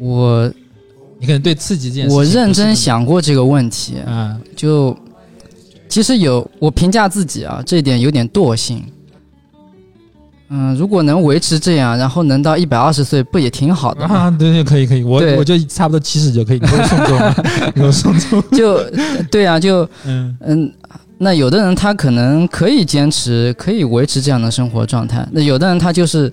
[0.01, 0.53] 我
[1.21, 4.97] 你可能对刺激这件事情我认真想过这个问题，那么啊，就
[5.89, 8.85] 其实有我评价自己啊，这一点有点惰性。
[10.49, 14.05] 嗯，如果能维持这样，然后能到一百二十岁，不也挺好的？
[14.07, 18.43] 啊，对对，可以可以，我我就差不多七十就可以，你给我送终 给我送终。
[18.53, 18.81] 就
[19.31, 20.73] 对啊，就嗯嗯，
[21.19, 25.27] 那有的人他可能可以坚持，可以维持这样的生活状态。
[25.33, 26.33] 那有的人他就是，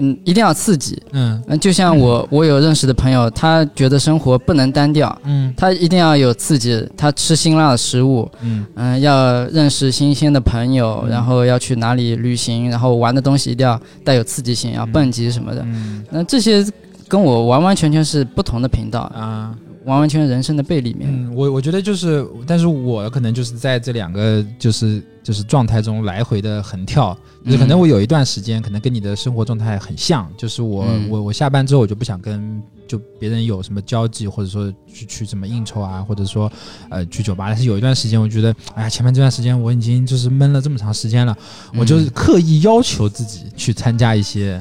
[0.00, 1.00] 嗯，一定要刺激。
[1.12, 1.42] 嗯。
[1.46, 5.52] 嗯，就像我，我有认识的朋友，他觉得生活不能单调，嗯。
[5.56, 8.66] 他一定要有刺激，他吃辛辣的食物，嗯。
[8.74, 11.10] 嗯，要认识新鲜的朋友，嗯。
[11.10, 15.62] 然后要去哪里旅行，然后玩的东西一定要带有刺激性，要蹦极什么的。
[15.66, 16.04] 嗯。
[16.10, 16.66] 那这些
[17.06, 21.08] 跟我完完全全是不同的频道，啊完完全全人生的背里面。
[21.10, 36.50] 嗯，我我觉得就是，但是我可能就是在这两个就是就是状态中来回的横跳，就是可能嗯我有一段时间可能跟你的生活状态很像，就是我、嗯我我下班之后我就不想跟就别人有什么交际，或者说去去什么应酬啊，或者说
[36.90, 37.46] 呃去酒吧。
[37.48, 41.36] 但是有一段时间我觉得，哎呀，前面这段时间我已经就是闷了这么长时间了，
[41.74, 44.60] 我就是刻意要求自己去参加一些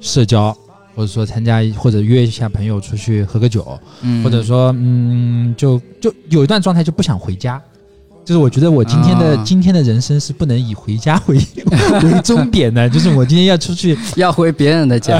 [0.00, 0.56] 社交。
[0.96, 7.62] 或者说参加或者约一下朋友出去喝个酒，嗯，或者说嗯，就就有一段状态就不想回家，
[8.26, 9.42] 就是我觉得我今天的、啊。
[9.46, 11.36] 今天的人生是不能以回家为
[12.02, 13.96] 为终点的， 就是我今天要出去。
[14.16, 15.18] 要回别人的家，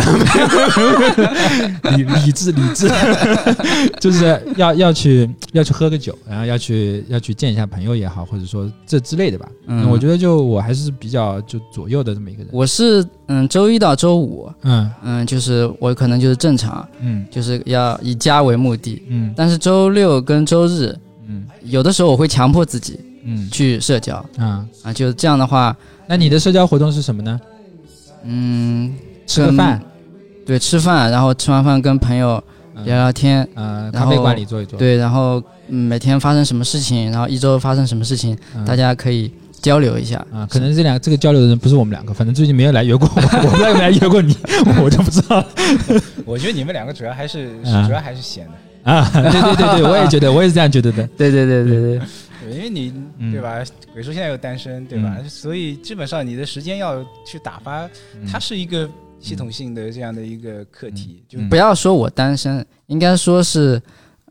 [1.97, 2.91] 理理智理智，
[4.01, 9.49] 就是要要去要去喝个酒，然后要去要去见一下朋友也好，或者说这之类的吧。
[9.69, 9.89] 嗯。
[9.89, 12.49] 我觉得就我还是比较就左右的这么一个人。
[12.53, 14.91] 我是嗯周一到周五，嗯。
[15.05, 17.25] 嗯就是我可能就是正常，嗯。
[17.31, 19.33] 就是要以家为目的，嗯。
[19.37, 20.93] 但是周六跟周日，
[21.29, 21.47] 嗯。
[21.62, 23.49] 有的时候我会强迫自己嗯。
[23.51, 24.16] 去社交。
[24.39, 27.41] 啊，啊，就是这样的话，那你的社交活动是什么呢？
[28.24, 28.95] 嗯，
[29.27, 29.81] 吃个饭，
[30.45, 32.43] 对，吃饭，然后吃完饭跟朋友
[32.74, 32.85] 嗯。
[32.85, 40.24] 聊聊天，呃，咖啡馆里坐一坐。，对，然后嗯每天发生什么事情，然后一周发生什么事情，嗯、大家可以交流一下。
[40.33, 44.37] 啊，可能这两这个交流的人不是我们两个，反正最近没有来约过我， 我不知道有没有来约过你，
[44.83, 45.45] 我就不知道。
[46.24, 48.53] 我觉得你们两个主要还是啊主要还是闲的，
[48.87, 49.11] 啊。
[49.12, 51.07] 对对对对，我也觉得，我也是这样觉得的。
[51.18, 51.99] 对对对对对，
[52.45, 53.62] 对，因为你嗯对吧？
[53.93, 55.16] 鬼叔现在又单身，对吧？
[55.28, 57.84] 所以基本上你的时间要去打发，
[58.14, 58.89] 嗯它是一个
[59.20, 63.80] 系统性的这样的一个课题，就嗯不要说我单身，应该说是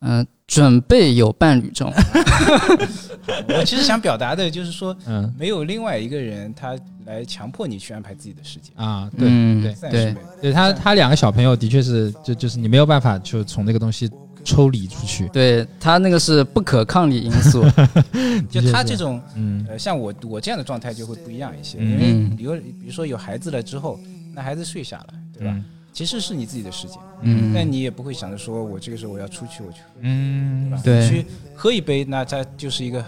[0.01, 1.91] 嗯、准备有伴侣中。
[3.57, 6.75] 我其实想表达的就是说， 嗯没有另外一个人他
[7.05, 10.15] 来强迫你去安排自己的时间，啊，对嗯对对。
[10.41, 14.07] 对，他他两个小朋友的确是，就就是你没有办法就从这个东西
[14.45, 15.27] 抽离出去。
[15.33, 17.65] 对他那个是不可抗力因素。
[18.49, 23.99] 就他这种嗯呃，像我我这样的状态就会不一样一些，嗯因为嗯比如比如说有孩子了之后，
[24.33, 25.51] 那孩子睡下了，对吧？
[25.53, 25.65] 嗯
[25.95, 30.81] 其实是你自己的时间，嗯，但你也不会想着说我这个时候我要出去，我去，对嗯吧？
[30.83, 31.25] 对你去
[31.55, 33.01] 喝一杯，那它就是一个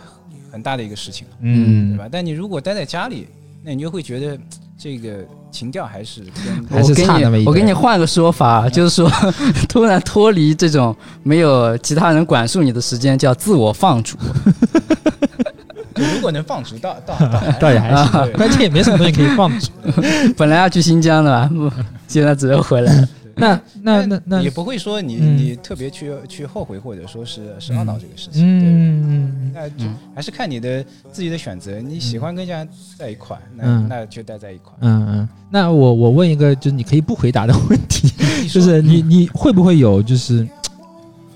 [0.50, 2.08] 很大的一个事情了，对嗯，吧？
[2.10, 3.28] 但你如果待在家里，
[3.62, 4.40] 那你就会觉得
[4.78, 6.22] 这个情调还是
[6.70, 9.12] 还是差那么一点，我给你换个说法，就是说，
[9.68, 14.16] 突然脱离这种没有其他人管束你的时间，叫自我放逐。
[15.96, 19.72] 就如果能放逐到到到倒也还行， 关键也没什么东西可以放逐。
[20.38, 21.72] 本来要去新疆的吧，不
[22.08, 23.08] 现在只能回来了。
[23.42, 25.38] 那那那那也不会说你嗯。
[25.38, 28.70] 你特别去去后悔，或者说是是懊恼这个事情，对。
[28.70, 29.52] 嗯嗯。
[29.54, 29.86] 那就
[30.16, 31.80] 还是看你的自己的选择。
[31.80, 33.88] 你喜欢跟人家在一块，那嗯。
[33.88, 34.74] 那就待在一块。
[34.82, 38.12] 嗯嗯，那我我问一个，就是你可以不回答的问题，
[38.50, 40.48] 就是你你会不会有就是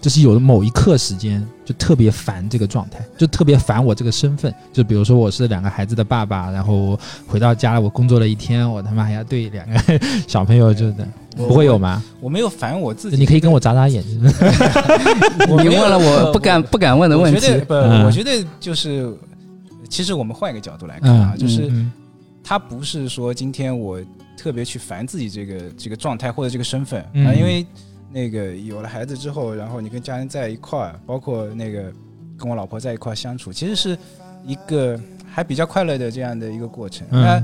[0.02, 9.80] 就是有某一刻时间就特别烦这个状态，就特别烦我这个身份，就比如说我是两个孩子的爸爸，然后我回到家了，我工作了一天，我他妈还要对两个
[10.28, 10.95] 小朋友，就是
[11.38, 12.04] 我不会有吗？
[12.20, 14.04] 我没有烦我自己，你可以跟我眨眨眼。
[14.04, 14.20] 睛。
[15.62, 18.04] 你问了我不敢不敢问的问题，我觉得不，嗯。
[18.06, 19.16] 我觉得就是，
[19.88, 21.91] 其实我们换一个角度来看啊，嗯就是嗯。
[22.43, 24.02] 他不是说今天我
[24.36, 27.28] 特别去烦自己这个这个状态或者这个身份嗯。
[27.28, 27.64] 啊，因为
[28.12, 31.91] 那个有了孩子之后，然后你跟家人在一块儿，包括那个
[32.38, 33.97] 跟我老婆在一块儿相处，其实是
[34.45, 34.99] 一个
[35.30, 37.07] 还比较快乐的这样的一个过程。
[37.12, 37.43] 嗯那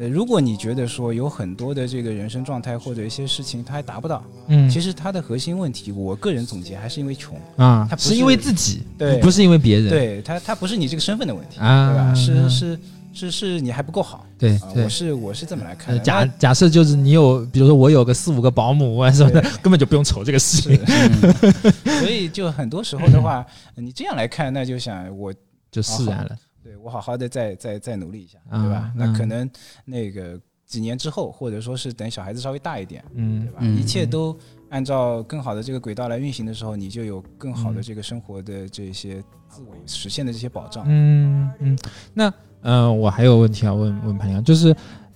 [0.00, 7.38] 呃，如果你觉得说有很多的这个人生状态或者一些事情他还达不到，嗯，其实他的核心问题，我个人总结还是因为穷。
[7.56, 9.90] 啊他，不是因为自己，对不是因为别人。
[9.90, 12.14] 对他，他不是你这个身份的问题，啊对吧？
[12.14, 12.78] 是嗯是
[13.12, 14.26] 是是你还不够好啊！
[14.38, 14.88] 对对我。
[14.88, 16.04] 是我是这么来看呃的。
[16.04, 23.46] 假假设就是你有，比如说我有个四五个保姆啊什么的，根本就不用愁这个事情，嗯所以就很多时候的话，
[23.76, 25.32] 你这样来看，那就想我
[25.70, 26.36] 就释然了。
[26.64, 28.92] 对我好好的再再再努力一下，啊对吧？
[28.94, 29.50] 嗯那可能
[29.84, 33.58] 那个几年之后，或者说是等小孩子稍微大一点，嗯对吧？
[33.60, 34.36] 嗯一切都
[34.70, 40.84] 按照更好的这个轨道来运行的时候，你就有更好的嗯这个生活的这些自我实现的这些保障。
[40.88, 41.78] 嗯嗯，
[42.14, 42.32] 那
[42.62, 44.74] 呃，我还有问题要问问潘阳，就是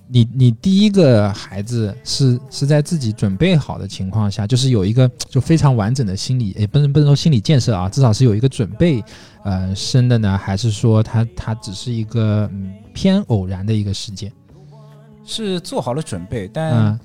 [0.08, 9.02] 你你第一个孩子是是在自己准备好的情况下，就是有一个就非常完整的心理，也不能不能说心理建设啊，至少是有一个准备，
[9.44, 14.30] 呃，生的呢，还是说他他只是一个嗯偏偶然的一个事件？
[15.24, 17.00] 是做好了准备，但嗯，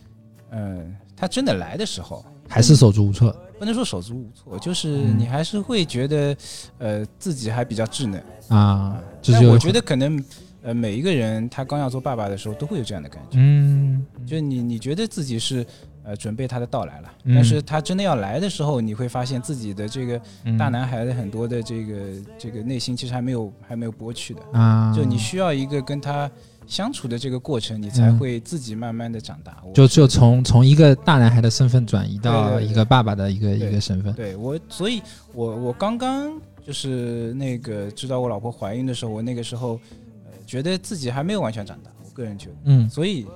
[0.51, 3.35] 嗯，他真的来的时候，还是手足无措？
[3.61, 5.19] 不能说手足无措，就是嗯。
[5.19, 6.35] 你还是会觉得，
[6.79, 8.19] 呃，自己还比较稚嫩。
[8.47, 10.25] 啊，就是但我觉得可能，
[10.63, 15.63] 呃，每一个人他刚要做爸爸的时候，都会有这样的感觉，嗯，就是你你觉得自己是
[16.03, 20.57] 呃准备他的到来了，嗯但是他真的要来的时候，你会发现自己的这个嗯。
[20.57, 21.95] 大男孩的很多的这个
[22.39, 26.27] 这个内心其实还没有还没有剥去的，啊，就你需要一个跟他
[26.71, 29.61] 相处的这个过程，你才嗯会自己慢慢的长大。
[29.61, 34.13] 我就就从从一个大男孩的身份转移到一个爸爸的一个对一个身份。
[34.13, 35.01] 对我，所以
[35.33, 36.31] 我我刚刚
[36.65, 39.77] 就是那个知道我老婆怀孕的时候，我那个时候
[40.23, 43.27] 呃觉得自己还没有完全长大，我个人觉得，嗯所以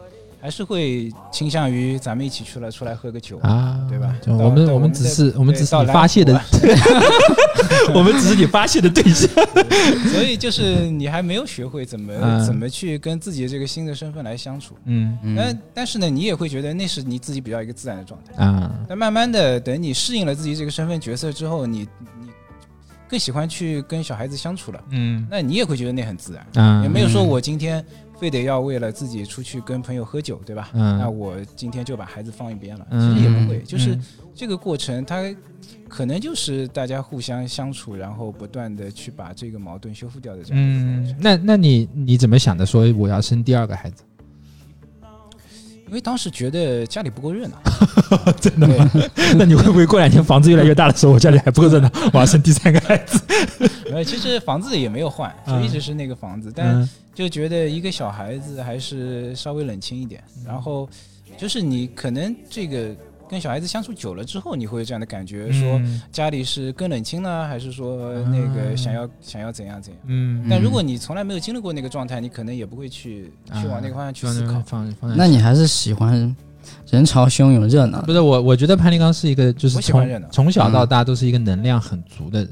[0.46, 4.16] 还是会倾向于咱们一起出来出来喝个酒，啊，对吧？
[4.28, 6.78] 我们我们只是我们只是你发泄的福啊，
[7.96, 9.28] 我们只是你发泄的对象。
[10.14, 14.76] 所以就是你还没有学会怎么、嗯怎么去跟自己的这个新的身份来相处。
[14.86, 18.44] 嗯但、嗯但是呢，你也会觉得那是你自己比较一个自然的状态。
[18.46, 21.80] 啊，但慢慢的，等你适应了自己这个身份角色之后，你
[22.22, 22.30] 你
[23.10, 27.84] 更喜欢去跟小孩子相处了，嗯那你也会觉得那很自然，啊，也没有说我今天
[28.20, 30.70] 非得要为了自己出去跟朋友喝酒，对吧？
[30.74, 34.04] 嗯那我今天就把孩子放一边了，其嗯实也不会，就是嗯
[34.34, 35.24] 这个过程，它
[35.88, 42.66] 可能就是大家互相相处，然后不断的去把这个矛盾修复掉的这样一个过程。，嗯那那你你怎么想的？
[42.66, 44.04] 说我要生第二个孩子？
[45.96, 47.58] 因为当时觉得家里不够热闹，
[48.42, 48.92] 真的吗？
[49.40, 53.18] 那你会不会过两天房子越来越大的时候，我家里还不够热闹， 我要生第三个孩子？
[53.90, 56.90] 呃，其实房子也没有换，就一直是那个房子，但嗯。
[57.16, 60.22] 就觉得一个小孩子还是稍微冷清一点。
[60.40, 60.44] 嗯。
[60.46, 60.90] 然后
[61.38, 62.94] 就是你可能这个
[63.30, 70.02] 跟小孩子相处久了之后，你会有这样的感觉，说嗯家里是更冷清呢，还是说那个想要想要怎样怎样？
[70.08, 74.62] 嗯，但如果你从来没有经历过那个状态，你可能也不会去去往那个方向去思考。
[74.66, 76.36] 放放在那你还是喜欢
[76.90, 78.02] 人潮汹涌、热闹。
[78.02, 80.28] 不是我，我觉得潘立刚是一个就是从我喜欢热闹。
[80.32, 82.50] 从小到大都是一个能量很足的人，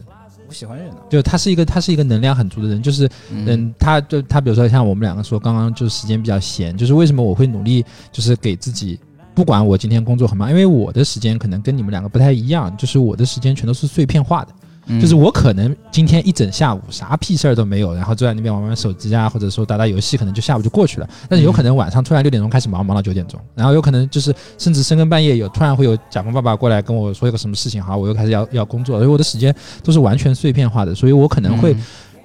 [0.48, 9.00] 我喜欢热闹，就他是一个他是一个能量很足的人，就是嗯，他就他比如说像我们两个说，刚刚就时间比较闲，就是为什么我会努力，就是给自己，
[9.34, 14.54] 不管我今天工作很忙，因为我的时间可能跟你们两个不太一样，就是我的时间全都是碎片化的，
[14.88, 21.10] 嗯就是我可能今天一整下午啥屁事儿都没有，然后坐在那边玩玩手机啊，或者说打打游戏，可能就下午就过去了。
[21.28, 29.54] 但是有可能晚上突然六点钟开始忙，忙到九点钟，然后有可能就是甚至深更半夜有突然会有甲方爸爸过来跟我说一个什么事情，好，我又开始要要工作，所以我的时间
[29.84, 31.76] 都是完全碎片化的，所以我可能会。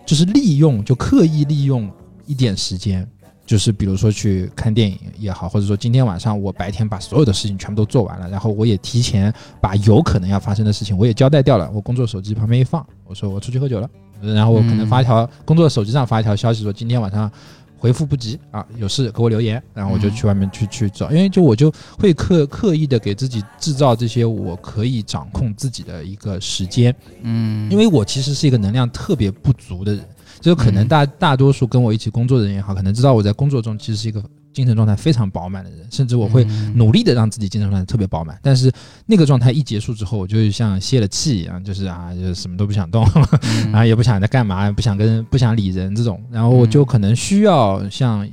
[0.07, 1.87] 就是利用，就刻意利用
[2.25, 3.07] 一点时间，
[3.49, 13.89] 就是比如说去看电影也好，或者说今天晚上我白天把所有的事情全部都做完了，然后我也提前把有可能要发生的事情我也交代掉了，我工作手机旁边一放，我说我出去喝酒了，
[14.21, 17.33] 然后我可能发一条、工作手机上发一条消息说今天晚上。
[17.81, 26.93] 回复不及啊，有事给我留言，然后我就去外面去、去找，因为就我就会刻刻意的给自己制造这些我可以掌控自己的一个时间，
[27.23, 30.05] 嗯，因为我其实是一个能量特别不足的人，
[30.41, 34.23] 就可能大、大多数跟我一起工作的人也好，可能知道我在工作中其实是一个
[34.53, 38.39] 精神状态非常饱满的人，甚至我会嗯努力的让自己精神状态特别饱满。
[38.43, 38.73] 但是
[39.07, 43.05] 那个状态一结束之后，我就像泄了气一样，就是啊，就是什么都不想动，
[43.43, 48.25] 嗯然后 也不想在干嘛，不想跟不想理人这种，然后我就可能需要像。
[48.27, 48.33] 嗯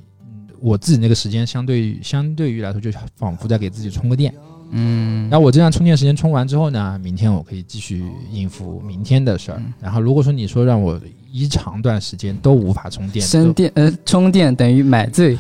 [0.62, 4.34] 我自己那个时间相对于相对于来说，就仿佛在给自己充个电，
[4.72, 9.74] 嗯，然后我这样充电时间充完之后呢，明天我可以继续应付明天的事儿嗯。
[9.82, 10.99] 然后如果说你说让我
[11.32, 15.38] 一长段时间都无法充电，都升电呃充电等于买醉，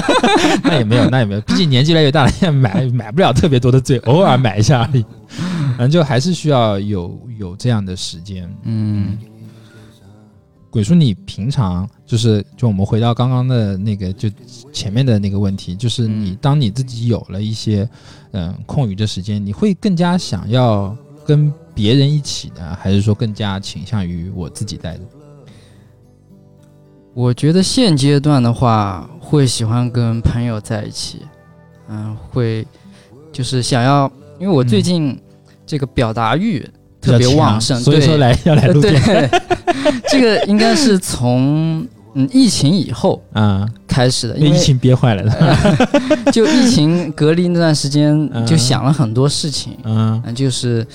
[0.64, 5.04] 那也没有，那也没有，毕竟年纪越来越大了，现在买买不了特别多的醉， 偶尔买一下而已。
[5.76, 8.48] 反正就还是需要有有这样的时间。
[8.62, 9.18] 嗯
[10.76, 14.28] 鬼叔，你平常就是就我们回到刚刚的那个就
[14.74, 16.38] 前面的那个问题，就是你嗯。
[16.38, 17.88] 当你自己有了一些
[18.32, 25.00] 嗯空余的时间，你会更加想要跟别人一起呢，还是说更加倾向于我自己带着？
[27.14, 31.22] 我觉得现阶段的话，会喜欢跟朋友在一起，
[31.88, 32.66] 嗯，会
[33.32, 35.18] 就是想要，因为我最近
[35.64, 36.68] 这个表达欲
[37.00, 39.02] 特别旺盛，对所以说来要来呃录电。
[39.02, 39.40] 对，
[40.08, 45.76] 这个应该是从嗯疫情以后啊，开始的，因为被疫情憋坏了的。
[46.32, 50.86] 就疫情隔离那段时间嗯，就想了很多事情，嗯嗯，就是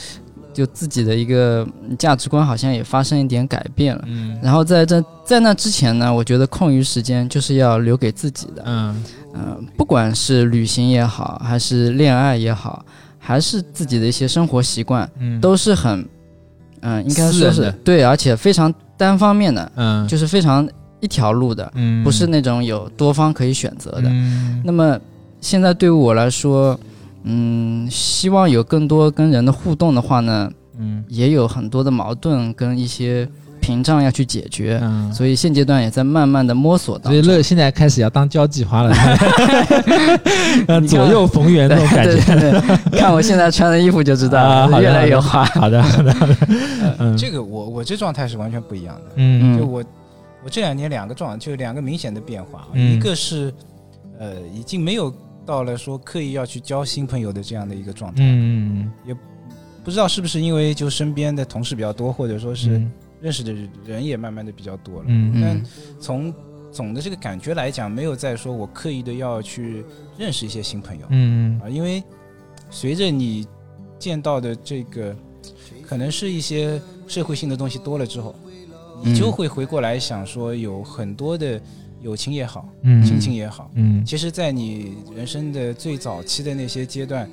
[0.54, 1.68] 就自己的一个
[1.98, 4.04] 价值观好像也发生一点改变了。
[4.08, 4.38] 嗯。
[4.42, 9.04] 然后在这在那之前呢，我觉得空余时间就是要留给自己的，嗯
[9.34, 12.84] 嗯、不管是旅行也好，还是恋爱也好，
[13.18, 16.06] 还是自己的一些生活习惯，嗯，都是很，
[16.82, 20.08] 嗯、应该说是对，而且非常单方面的，嗯。
[20.08, 20.68] 就是非常
[21.00, 24.04] 一条路的，嗯不是那种有多方可以选择的。
[24.06, 24.62] 嗯。
[24.66, 25.00] 那么
[25.40, 26.80] 现在对于我来说，
[27.24, 31.04] 嗯，希望有更多跟人的互动的话呢，嗯。
[31.08, 33.28] 也有很多的矛盾跟一些
[33.62, 37.22] 屏障要去解决，嗯，所以现阶段也在慢慢的摸索当所以。
[37.22, 38.94] 乐现在开始要当交际花了，
[40.90, 42.16] 左右逢源那种感觉。
[42.26, 42.60] 对对
[42.92, 45.46] 对，看我现在穿的衣服就知道了，啊越来越花。
[45.46, 46.36] 好的好的，好的。
[47.00, 47.16] 嗯。
[47.16, 49.02] 这个我我这状态是完全不一样的。
[49.18, 49.58] 嗯。
[49.58, 49.84] 就我
[50.44, 52.96] 我这两年两个状，就两个明显的变化，嗯。
[52.96, 53.54] 一个是
[54.20, 55.14] 呃已经没有
[55.46, 58.92] 到了说刻意要去交新朋友的这样的一个状态，嗯。
[59.06, 59.16] 也
[59.84, 62.92] 不知道是不是因为就身边的同事比较多，或者说是嗯
[63.22, 63.54] 认识的
[63.86, 65.06] 人也慢慢的比较多了。
[65.08, 65.64] 嗯但嗯。
[66.00, 66.34] 从
[66.72, 69.84] 总的这个感觉来讲，没有在说我刻意的要去
[70.18, 71.06] 认识一些新朋友。
[71.10, 72.02] 嗯啊，因为
[72.70, 73.46] 随着你
[74.00, 75.16] 见到的这个，
[75.86, 78.34] 可能是一些社会性的东西多了之后，
[79.04, 81.62] 你就嗯会回过来想说，有很多的
[82.02, 83.04] 友情也好，嗯。
[83.04, 87.30] 亲情也好，嗯其实，在你人生的最早期的那些阶段，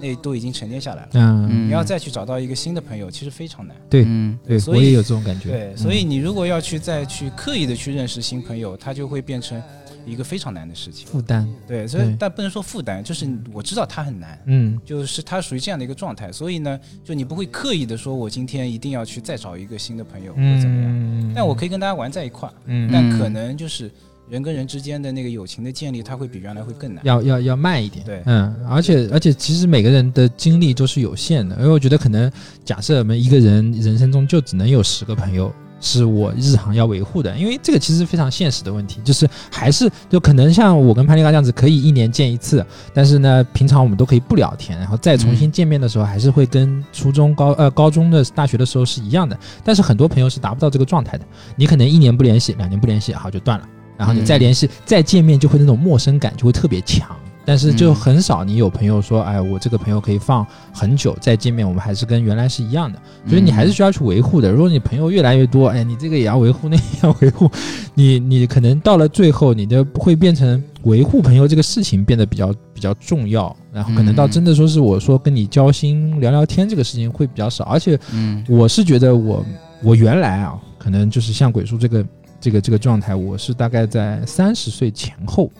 [0.00, 1.08] 那都已经沉淀下来了。
[1.14, 3.76] 嗯，你要再去找到一个新的朋友，其实非常难。
[3.88, 5.50] 对嗯对，所以我也有这种感觉。
[5.50, 9.60] 对，嗯所以你如果要去再去刻意的去认识新朋友，他就会变成
[10.04, 11.06] 一个非常难的事情。
[11.08, 16.30] 负担，对，所以但不能说负担，就是我知道他很难，嗯就是他属于这样的一个状态。
[16.30, 23.90] 所以呢，就你不会刻意的说我今天一定要去再找一个新的朋友或者怎么样，嗯，但我可以跟大家玩在一块儿，嗯，但嗯可能就是
[24.28, 27.04] 人跟人之间的那个友情的建立，它会比原来会更难。
[27.04, 28.04] 要要要慢一点。
[28.04, 32.30] 对嗯，而且而且，其实每个人的精力都是有限的，因为我觉得可能
[32.64, 35.52] 假设我们一个人人生中就只能有十个朋友。
[35.78, 42.64] 是我日常要维护的，因为这个其实非常现实的问题，就是还是就可能像我跟潘丽嘎这样子，可以一年见一次，
[42.94, 49.38] 但是呢，平常我们都可以不聊天，然后再重新见面的时候，还是会跟初中、高呃高中的、大学的时候是一样的。
[49.62, 57.16] 但是很多朋友是达不到这个状态的，你可能一年不联系，两年不联系，好就断了，然后你再嗯联系、再见面，就会那种陌生感就会特别强。
[57.48, 60.44] 但是就很少你有朋友说，哎，我这个朋友可以放
[60.74, 62.98] 很久再见面，我们还是跟原来是一样的。
[63.24, 64.50] 所以你还是需要去维护的。
[64.50, 67.48] 如果你朋友越来越多，哎，你这个也要维护，那也要维护，
[67.94, 79.46] 你你可能到了最后，你的会变成维护朋友这个事情变得比较比较重要，然后可能到嗯真的说是我说跟你交心聊聊天这个事情会比较少，而且嗯我是觉得我
[79.84, 82.04] 我原来啊，可能就是像鬼叔这个
[82.46, 85.50] 这个这个状态，我是大概在三十岁前后，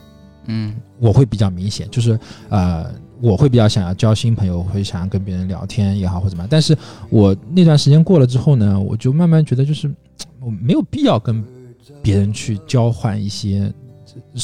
[0.45, 2.17] 嗯我会比较明显，就是
[2.49, 2.89] 呃，
[3.21, 6.49] 我会比较想要交新朋友，会想要跟别人聊天也好或者怎么样。
[6.49, 6.79] 但是
[7.11, 9.93] 我那段时间过了之后呢，我就慢慢觉得，就是
[10.39, 11.45] 我没有必要跟
[12.01, 13.73] 别人去交换一些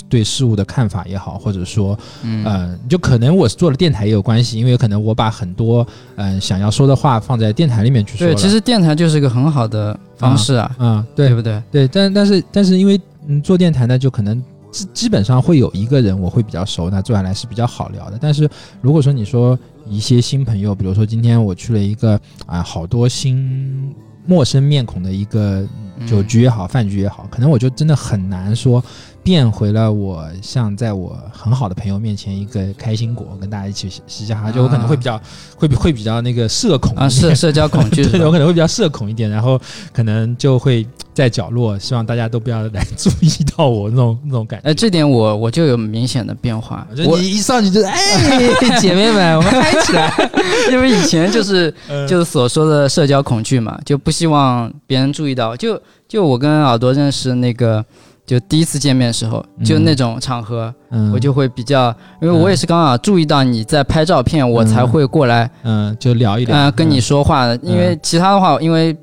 [0.08, 8.26] 对事物的看法也好，或者说嗯呃，就可能我做了电台也有关系，因为可能我把很多嗯、呃想要说的话放在电台里面去说。
[8.26, 11.62] 对，其实电台就是一个很好的方式啊，嗯、对对不对？
[11.70, 18.18] 对，但但是但是因为嗯做电台呢，就可能基基本上会有一个人我会比较熟，那坐下来是比较好聊的。
[18.20, 18.48] 但是
[18.80, 19.58] 如果说你说
[19.88, 23.94] 一些新朋友，比如说今天我去了一个啊、好多新
[24.26, 25.66] 陌生面孔的一个
[25.98, 28.82] 嗯酒局也好，饭局也好，可能我就真的很难说
[29.22, 35.20] 变回了我像在我很好的朋友面前一个开心果，跟大家一起嘻嘻哈哈，就我可能会比较、
[35.56, 39.60] 会比会比较那个社恐啊，社社交恐惧 对，我可能会比较社恐一点，然后
[39.92, 44.70] 可能就会在角落，希望大家都不要来注意到我那种那种感觉。
[44.70, 46.86] 哎，这点我我就有明显的变化。
[47.06, 47.96] 我一上去就哎，
[48.80, 50.12] 姐妹们，我们嗨起来！
[50.72, 55.56] 因为以前就是嗯就是所说的社交恐惧嘛，就不希望别人注意到。
[55.56, 57.84] 就就我跟耳朵认识那个，
[58.32, 67.54] 就第一次见面的时候，就嗯那种场合，嗯，我就会比较，因为我也是刚好注意到你在拍照片，我才会过来，嗯就聊一聊，嗯、跟你说话的。
[67.62, 68.96] 因为其他的话，因为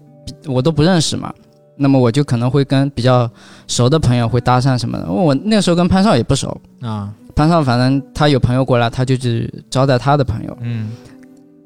[0.47, 1.31] 我都不认识嘛。
[1.77, 3.29] 那么我就可能会跟比较
[3.67, 5.07] 熟的朋友会搭讪什么的。
[5.07, 10.57] 我那个时候跟潘少也不熟，啊，潘少反正他有朋友过来，他就去招待他的朋友。
[10.61, 10.89] 嗯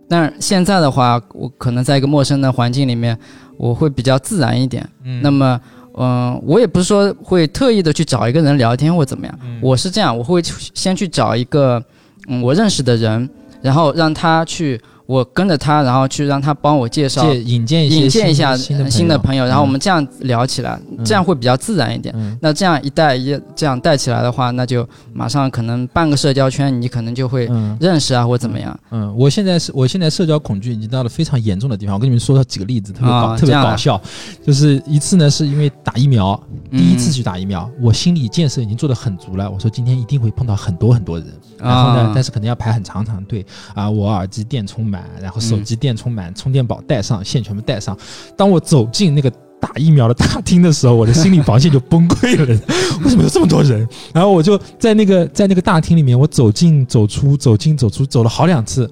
[0.09, 3.17] 但是现在的话，我可能在一个陌生的环境里面，
[3.57, 4.87] 我会比较自然一点。
[5.05, 5.59] 嗯，那么，
[5.97, 9.59] 嗯、我也不是说会特意的去找一个人聊天或怎么样，嗯。
[9.61, 10.41] 我是这样，我会
[10.73, 11.83] 先去找一个
[12.27, 13.29] 嗯我认识的人，
[13.61, 17.33] 然后让他去，我跟着他，然后去让他帮我介绍。
[17.33, 22.13] 引荐一些引荐一下新新的朋友，然后我嗯们这样聊起来，嗯这样会比较自然一点。
[22.17, 28.77] 嗯那这样一带一这样带起来的话，那就马上可能半个社交圈，你可能就会嗯认识啊，或怎么样。
[28.91, 31.95] 嗯，我现在是我现在社交恐惧已经到了非常严重的地方。
[31.95, 33.99] 我跟你们说几个例子，特别搞、特别搞笑。
[34.45, 36.39] 就是一次呢，是因为打疫苗，
[36.71, 39.49] 第一次嗯去打疫苗，我心理建设已经做得很足了。
[39.49, 41.27] 我说今天一定会碰到很多很多人，
[41.57, 43.89] 然后呢，啊但是可能要排很长长队啊。
[43.89, 47.97] 我耳机电充满，然后手机电充满，充电宝带上，线全部带上。
[48.37, 52.45] 当我走进那个打疫苗的大厅的时候，我的心理防线就崩溃了。
[53.03, 53.87] 为什么有这么多人？
[54.13, 58.89] 然后我就在那个在那个大厅里面，我走进走出，走进走出，走了好两次。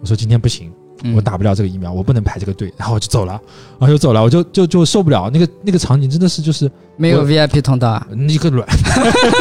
[0.00, 0.70] 我说今天不行，
[1.02, 3.32] 嗯我打不了这个疫苗，我不能排这个队，然后我就走了，
[3.78, 8.06] 然后就走了，我就就就受不了那个那个场景，真的是就是没有 VIP 通道啊。
[8.10, 8.66] 你个卵，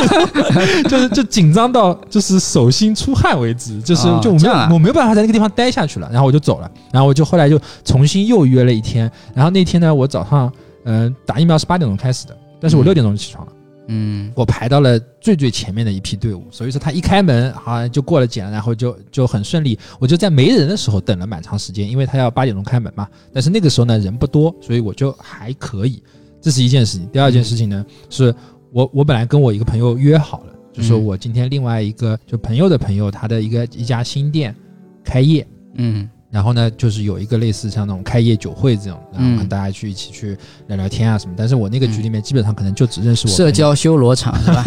[0.89, 10.51] 就是就紧张到就是手心出汗为止，就是哦就我没有、这样啊我没有办法在那个地方待下去了，然后我就走了，然后我就后来就重新又约了一天，然后那天呢，我早上
[10.85, 13.51] 嗯、呃打疫苗是八点钟开始的，但是我嗯六点钟就起床了。
[13.93, 19.77] 嗯我排到了最最前面的一批队伍，所以说他一开门好像就过了检，然后就就很顺利。
[19.99, 23.05] 我就在没人的时候等了蛮长时间，因为他要八点钟开门嘛。
[23.33, 26.01] 但是那个时候呢人不多，所以我就还可以。
[26.41, 27.07] 这是一件事情。
[27.13, 28.33] 第二件事情呢、是
[28.71, 34.55] 我我本来跟我一个朋友约好了，就说嗯我今天另外一个就朋友的朋友，他的一个一家新店
[35.03, 40.37] 开业，嗯然后呢，就是有一个类似像那种开业酒会这种，然后嗯跟大家去一起去
[40.67, 41.33] 聊聊天啊什么。
[41.37, 44.63] 但是我那个局里面基本上可能就只认识我社，交修罗场是吧？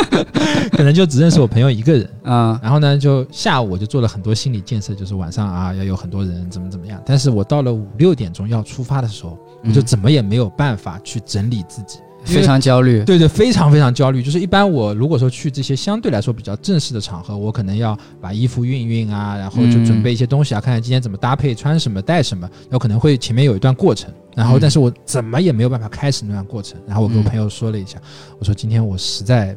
[0.72, 2.08] 可能就只认识我朋友一个人。
[2.22, 6.98] 啊，然后呢，就下午我就做了很多心理建设，就是晚上啊要有很多人怎么怎么样。
[7.04, 13.04] 但是我到了五六点钟要出发的时候，我就嗯怎么也没有办法去整理自己， 非常焦虑。
[13.04, 14.22] 对对，非常非常焦虑。
[14.22, 24.12] 就是一般我如果说去这些相对来说比较正式的场合，我可能要把衣服熨熨啊，然后就准备一些东西啊，看看今天怎么搭配，穿什么带什么，有可能会前面有一段过程。
[24.34, 26.80] 然后，嗯但是我怎么也没有办法开始那段过程。
[26.86, 27.98] 然后我跟我嗯朋友说了一下，
[28.38, 29.56] 我说今天我实在。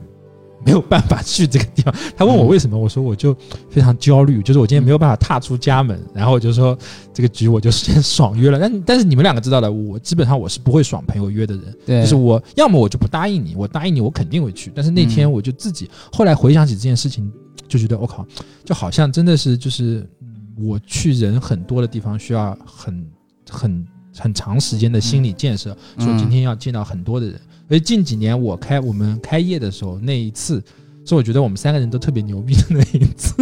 [0.65, 3.35] 没有办法去这个地方，他问我嗯为什么，我说我就
[3.69, 6.77] 非常焦虑，就是我今天没有办法踏出家门，然后我就说
[7.13, 8.59] 这个局我就先爽约了。
[8.59, 17.31] 但但是你们两个知道的，我基本上我是不会爽朋友约的人，对，就是我要么我就不答应你，我答应你我肯定会去，但是那天嗯我就自己、后来回想起这件事情，
[17.67, 18.25] 就觉得我靠，
[18.65, 20.27] 就好像真的是就是嗯
[20.57, 23.07] 我去人很多的地方需要很
[23.49, 23.87] 很
[24.19, 27.39] 很长时间的心理建设，嗯说今天要见到很多的人。
[27.67, 30.63] 所以近几年我开我们开业的时候那一次。
[31.09, 33.33] 是我觉得我们三个人都特别牛逼的那一次，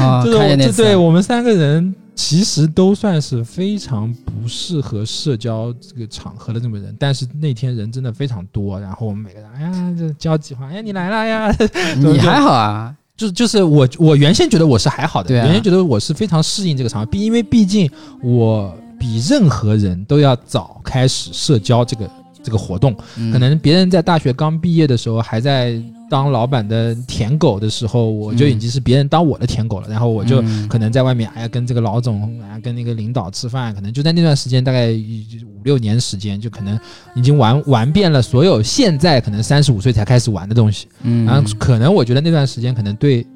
[0.00, 11.56] 啊， 就是我对我们三个人其实都算是非常不适合社交这个场合的这么人，但是那天人真的非常多，然后我们每个人哎呀这交际话，哎你来了呀，
[11.98, 17.88] 你 还好啊，就是就是我我原先觉得我是还好的，原先觉得我是非常适应这个场合，毕因为毕竟
[18.24, 22.10] 我比任何人都要早开始社交这个
[22.42, 25.80] 这个活动，嗯可能别人在大学刚毕业的时候，还在
[26.10, 29.88] 当老板的舔狗的时候，我就已经是别人当我的舔狗了。
[29.88, 36.78] 然后我就嗯可能在外面，哎呀，跟这个老总啊，跟那个领导吃饭，可能就在那段时间，大概五六年时间，就可能
[37.14, 40.88] 已经玩玩遍了所有现在可能三十五岁才开始玩的东西。
[41.02, 43.26] 嗯，然后可能我觉得那段时间可能对。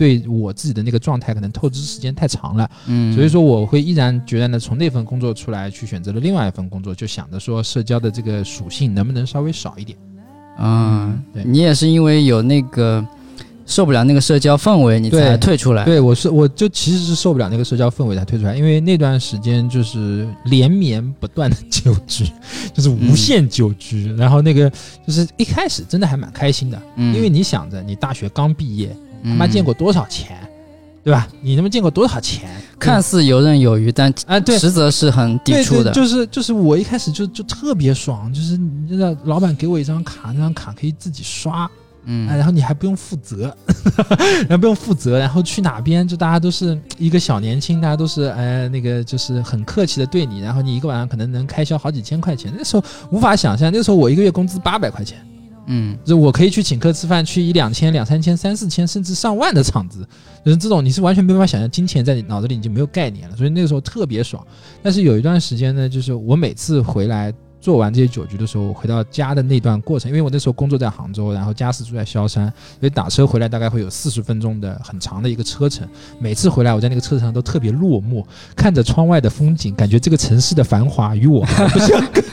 [0.00, 9.98] 对我自己的那个状态，可能透支时间太长了，嗯，所以说我会毅然决然的从那份工作出来，去选择了另外一份工作，就想着说社交的这个属性能不能稍微少一点。
[10.56, 13.06] 啊对，你也是因为有那个
[13.66, 15.84] 受不了那个社交氛围，你才退出来。
[15.84, 22.24] 对我是我就其实是受不了那个社交氛围才退出来，因为那段时间就是连绵不断的酒 局，
[22.72, 24.70] 就是无限酒局，然后那个
[25.06, 30.36] 就是一开始真的还蛮开心的，嗯，因为你想着你大学刚毕业，他妈嗯见过多少钱，
[31.02, 31.26] 对吧？
[31.40, 32.48] 你他妈见过多少钱？
[32.78, 35.92] 看似游刃有余，但啊，对，实则是很抵触的。
[35.92, 41.70] 对就是就是我一开始就就特别爽，就是你知道，老板给我一张卡，那张卡可以自己刷，哎，
[42.06, 43.54] 嗯然后你还不用负责，
[44.48, 55.18] 然后不用负责，然后去哪边就大家都是一个小年轻，大家都是哎那个就是很客气的对你，然后你一个晚上可能能开销好几千块钱，那时候无法想象，那时候我一个月工资八百块钱。
[55.72, 60.04] 嗯就我可以去请客吃饭，去一两千、两三千、三四千，甚至上万的场子，
[60.44, 64.44] 就是这种你是完全没办法想象，金钱在你脑子里已经没有概念了，所以那个时候特别爽。
[64.82, 75.86] 但是有一段时间呢，就是我每次回来做完这些酒局的时候，回到家的那段过程，因为我那时候工作在杭州，然后家是住在萧山，所以打车回来大概会有四十分钟的很长的一个车程。
[76.18, 78.24] 每次回来，我在那个车上都特别落寞，
[78.56, 82.24] 看着窗外的风景，感觉这个城市的繁华与我毫不相干。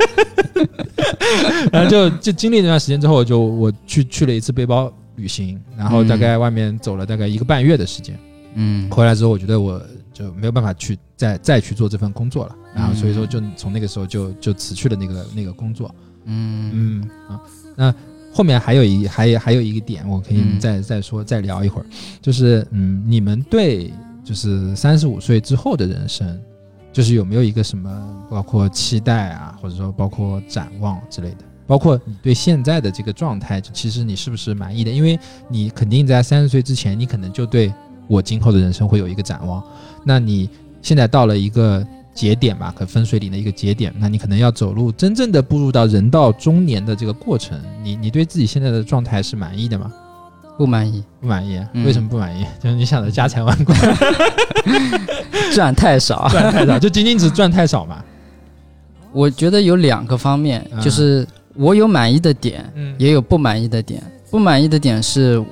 [1.72, 8.18] 然后就就经历那段时间之后，就我去去了一次背包旅行，然后大概外面走了大概一个半月的时间。
[8.56, 9.80] 嗯回来之后，我觉得我
[10.18, 15.94] 就没有办法去再再去做这份工作了，然后所以说就从那个时候就就辞去了那个那个工作。
[16.26, 17.40] 嗯嗯啊，
[17.76, 17.94] 那
[18.34, 21.86] 后面还有一还有还有一个点，我可以嗯再、再说再聊一会儿，
[22.20, 23.94] 就是嗯，你们对
[24.24, 26.42] 就是三十五岁之后的人生，
[26.92, 31.38] 就是有没有一个什么包括期待啊，或者说包括展望之类的？
[31.68, 34.90] 包括你对现在的这个状态，其实你是不是满意的？
[34.90, 37.72] 因为你肯定在三十岁之前，你可能就对
[38.08, 39.62] 我今后的人生会有一个展望。
[40.04, 40.50] 那你
[40.82, 47.60] 现在到了一个节点吧，可分水岭的一个节点，那你可能要走路真正的步入到人到中年的这个过程。
[47.84, 49.92] 你你对自己现在的状态是满意的吗？
[50.58, 51.64] 不满意，不满意？
[51.74, 52.44] 嗯为什么不满意？
[52.60, 53.78] 就是你想着家财万贯
[55.54, 56.28] 赚太少。
[56.32, 58.04] 赚太少，就仅仅只赚太少嘛？
[59.14, 64.02] 我觉得有两个方面，嗯就是我有满意的点，嗯也有不满意的点。
[64.32, 65.44] 不满意的点是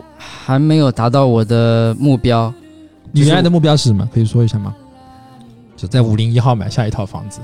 [0.46, 2.54] 还没有达到我的目标。
[3.12, 4.08] 你原来的目标是什么？
[4.14, 4.76] 可以说一下吗？
[5.78, 7.40] 就在五零一号买下一套房子，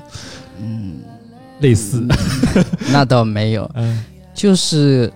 [0.59, 0.95] 嗯，
[1.59, 2.05] 类似。
[2.91, 4.03] 那倒没有， 嗯
[4.33, 5.11] 就是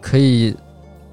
[0.00, 0.54] 可以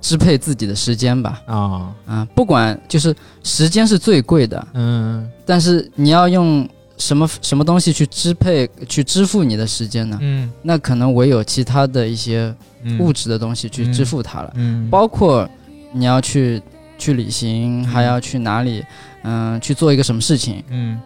[0.02, 1.42] 支配自己的时间吧。
[1.46, 10.18] 啊啊，不管就是时间是最贵的，嗯但是你要用什么什么东西去支配、去支付你的时间呢？
[10.22, 15.48] 嗯那可能唯有其他的一些嗯物质的东西去支付它了，嗯包括
[15.92, 16.62] 你要去
[16.98, 18.84] 去旅行，还要去哪里，
[19.24, 20.64] 嗯、去做一个什么事情。
[20.70, 21.00] 嗯。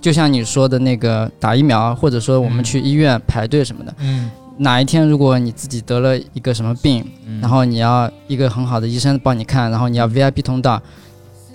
[0.00, 7.40] 就像你说的那个打疫苗，或者说我们嗯去医院排队什么的，嗯，哪一天如果你自己得了一个什么病，嗯。
[7.40, 10.80] 然后你要一个很好的医生帮你看，然后你要 VIP 通道，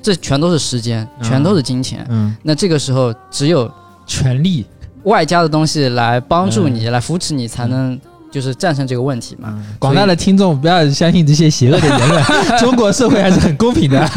[0.01, 2.05] 这全都是时间，嗯全都是金钱。
[2.09, 2.35] 嗯。
[2.43, 3.71] 那这个时候只有
[4.05, 4.65] 权力
[5.03, 6.75] 外加的东西来帮助嗯。
[6.75, 7.97] 你，来扶持你，才能
[8.33, 9.49] 就是战胜这个问题嘛。
[9.55, 12.23] 嗯广大的听众不要相信这些邪恶的言论，
[12.57, 14.09] 中国社会还是很公平的。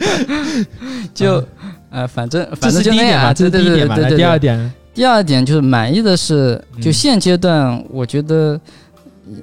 [1.14, 1.42] 就
[1.90, 3.32] 呃，反正反正就那样啊。
[3.32, 3.96] 这是第一点嘛。
[3.96, 4.18] 来对对对。
[4.18, 8.60] 第二点，第二点就是满意的是，就嗯现阶段，我觉得，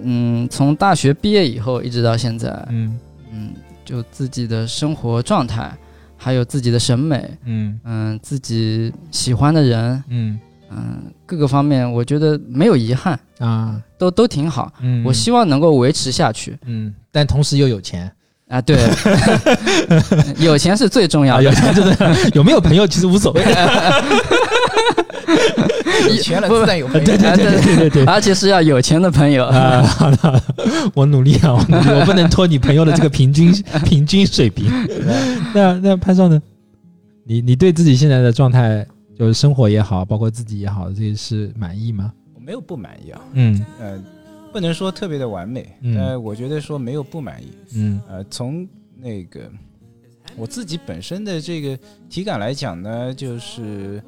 [0.03, 2.97] 嗯，从大学毕业以后一直到现在，嗯
[3.33, 3.49] 嗯，
[3.83, 5.75] 就自己的生活状态，
[6.15, 10.39] 还有自己的审美，嗯嗯，自己喜欢的人，嗯
[10.71, 14.71] 嗯，各个方面，我觉得没有遗憾，啊都都挺好。
[14.81, 18.11] 嗯，我希望能够维持下去嗯，但同时又有钱
[18.47, 18.59] 啊。
[18.61, 18.77] 对，
[20.39, 21.51] 有钱是最重要啊，的有。
[21.51, 23.43] 钱就是有没有朋友其实无所谓。
[26.07, 27.03] 有钱了不自然有朋友。
[27.05, 28.05] 对对对对对。
[28.05, 29.45] 而且是要有钱的朋友。
[29.45, 30.41] 啊，好的，好的，
[30.93, 33.51] 我努力啊，我努力，我不能拖你朋友的这个平均
[33.83, 34.71] 平均水平。
[35.53, 36.41] 那那潘少呢？
[37.25, 38.85] 你你对自己现在的状态，
[39.17, 42.13] 就是生活也好，包括自己也好，这是满意吗？
[42.35, 44.03] 我没有不满意啊，嗯呃，
[44.53, 47.47] 不能说特别的完美，嗯但我觉得说没有不满意。
[47.73, 49.51] 嗯呃，从那个
[50.35, 54.01] 我自己本身的这个体感来讲呢，就是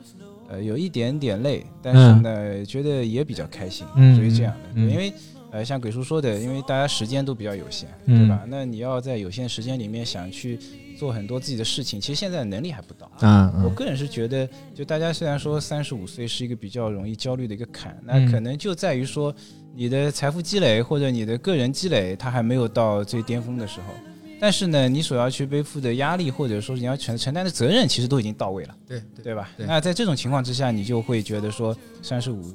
[0.48, 5.12] 呃有一点点累，但是呢，觉得也比较开心，嗯所以这样的，嗯因为。
[5.52, 8.46] 呃，像鬼叔说的，因为大家时间都比较有限，嗯对吧？
[8.48, 10.60] 那你要在有限时间里面想去
[11.00, 13.10] 做很多自己的事情，其实现在能力还不到。
[13.26, 19.34] 啊我个人是觉得，就大家虽然说三十五岁是一个比较容易焦虑的一个坎，嗯那可能就在于说
[19.74, 23.94] 你的财富积累或者你的个人积累，它还没有到最巅峰的时候。
[24.42, 29.50] 但是呢，你所要去背负的压力，或者说你要承承担的责任，其实都已经到位了，对对吧？
[29.58, 32.54] 对那在这种情况之下，你就会觉得说，三十五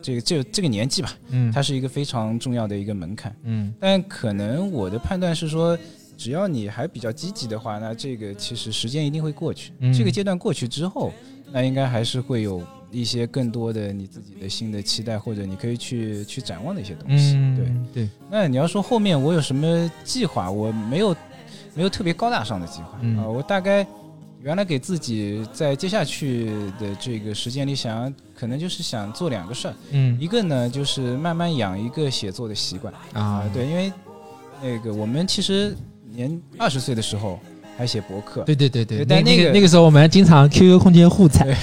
[0.00, 3.36] 这个这个这个年纪吧，嗯它是一个非常重要的一个门槛。
[3.42, 5.78] 嗯但可能我的判断是说，
[6.16, 9.72] 只要你还比较积极的话，那这个其实时间一定会过去。
[9.80, 9.92] 嗯。
[9.92, 11.12] 这个阶段过去之后，
[11.52, 17.32] 那应该还是会有一些更多的你自己的新的期待，或者你可以去去展望的一些东西。
[17.32, 18.08] 对，嗯对。
[18.30, 21.14] 那你要说后面我有什么计划，我没有
[21.74, 22.98] 没有特别高大上的计划。
[22.98, 23.86] 啊、嗯我大概。
[24.42, 26.46] 原来给自己在接下去
[26.78, 30.16] 的这个时间里想，可能就是想做两个事儿，嗯。
[30.20, 33.20] 一个呢就是慢慢养一个写作的习惯，啊。
[33.20, 33.92] 啊，对，因为
[34.62, 35.76] 那个我们其实
[36.16, 37.38] 年二十岁的时候
[37.76, 41.46] 还写博客，对对对对，但那个那那个时候我们还经常 QQ 空间互踩，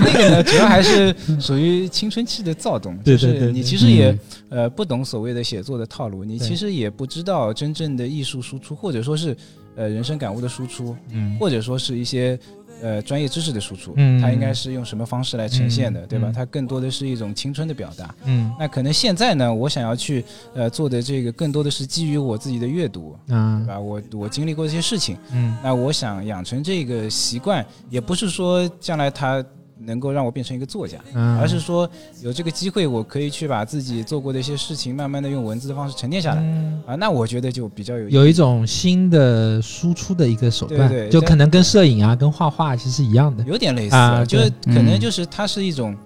[0.00, 4.18] 那个呢主要还是属于青春期的躁动，就是对对对对你其实也嗯。
[4.54, 9.36] 呃不懂所谓的写作的套路，你其实也不知道真正的艺术输出，或者说是
[9.74, 11.36] 呃人生感悟的输出，嗯。
[11.40, 12.38] 或者说是一些。
[12.82, 14.20] 呃，专业知识的输出，嗯。
[14.20, 16.08] 它应该是用什么方式来呈现的，嗯。
[16.08, 16.28] 对吧？
[16.28, 16.32] 嗯？
[16.32, 18.14] 它更多的是一种青春的表达。
[18.24, 18.52] 嗯。
[18.58, 23.78] 那可能现在呢，我想要去呃做的这个，更多的是基于我自己的阅读，嗯对吧？
[23.78, 25.56] 我我经历过这些事情，嗯。
[25.62, 29.44] 那我想养成这个习惯，也不是说将来它
[29.84, 31.88] 能够让我变成一个作家，嗯，而是说
[32.20, 36.42] 有这个机会，我可以去把自己做过的一些事情，慢慢的用文字的方式沉淀下来。
[36.42, 43.44] 嗯啊，那我觉得就比较有有一种新的输出的一个手段，对对就可能跟摄影啊、跟画画其实一样的。
[43.44, 45.96] 有点类似啊就是可能嗯就是它是一种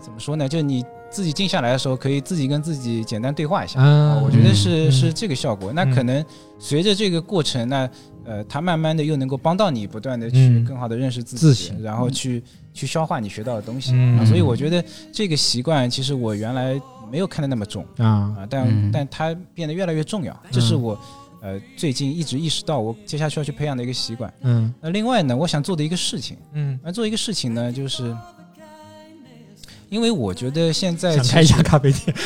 [0.00, 0.48] 怎么说呢？
[0.48, 3.78] 就你自己静下来的时候，可以自己跟自己简单对话一下。
[3.80, 4.92] 啊啊，我觉得是、嗯。
[4.92, 5.70] 是这个效果。
[5.72, 5.90] 那嗯。
[5.94, 6.24] 可能
[6.58, 7.88] 随着这个过程，那
[8.24, 10.64] 呃，它慢慢的又能够帮到你，不断的去嗯。
[10.64, 12.42] 更好的认识自己，自然后去
[12.72, 13.92] 去消化你学到的东西。
[13.94, 14.18] 嗯。
[14.18, 14.82] 啊，所以我觉得
[15.12, 17.84] 这个习惯，其实我原来没有看得那么重。
[17.98, 18.34] 啊。
[18.38, 18.90] 啊，但、嗯。
[18.90, 20.98] 但它变得越来越重要，这是我
[21.42, 24.32] 呃最近一直意识到我接下去要去培养的一个习惯。
[24.40, 24.72] 嗯。
[24.80, 28.16] 那另外呢，我想做的一个事情，嗯，那做一个事情呢，就是。
[29.92, 32.16] 因为我觉得现在想开一家咖啡店。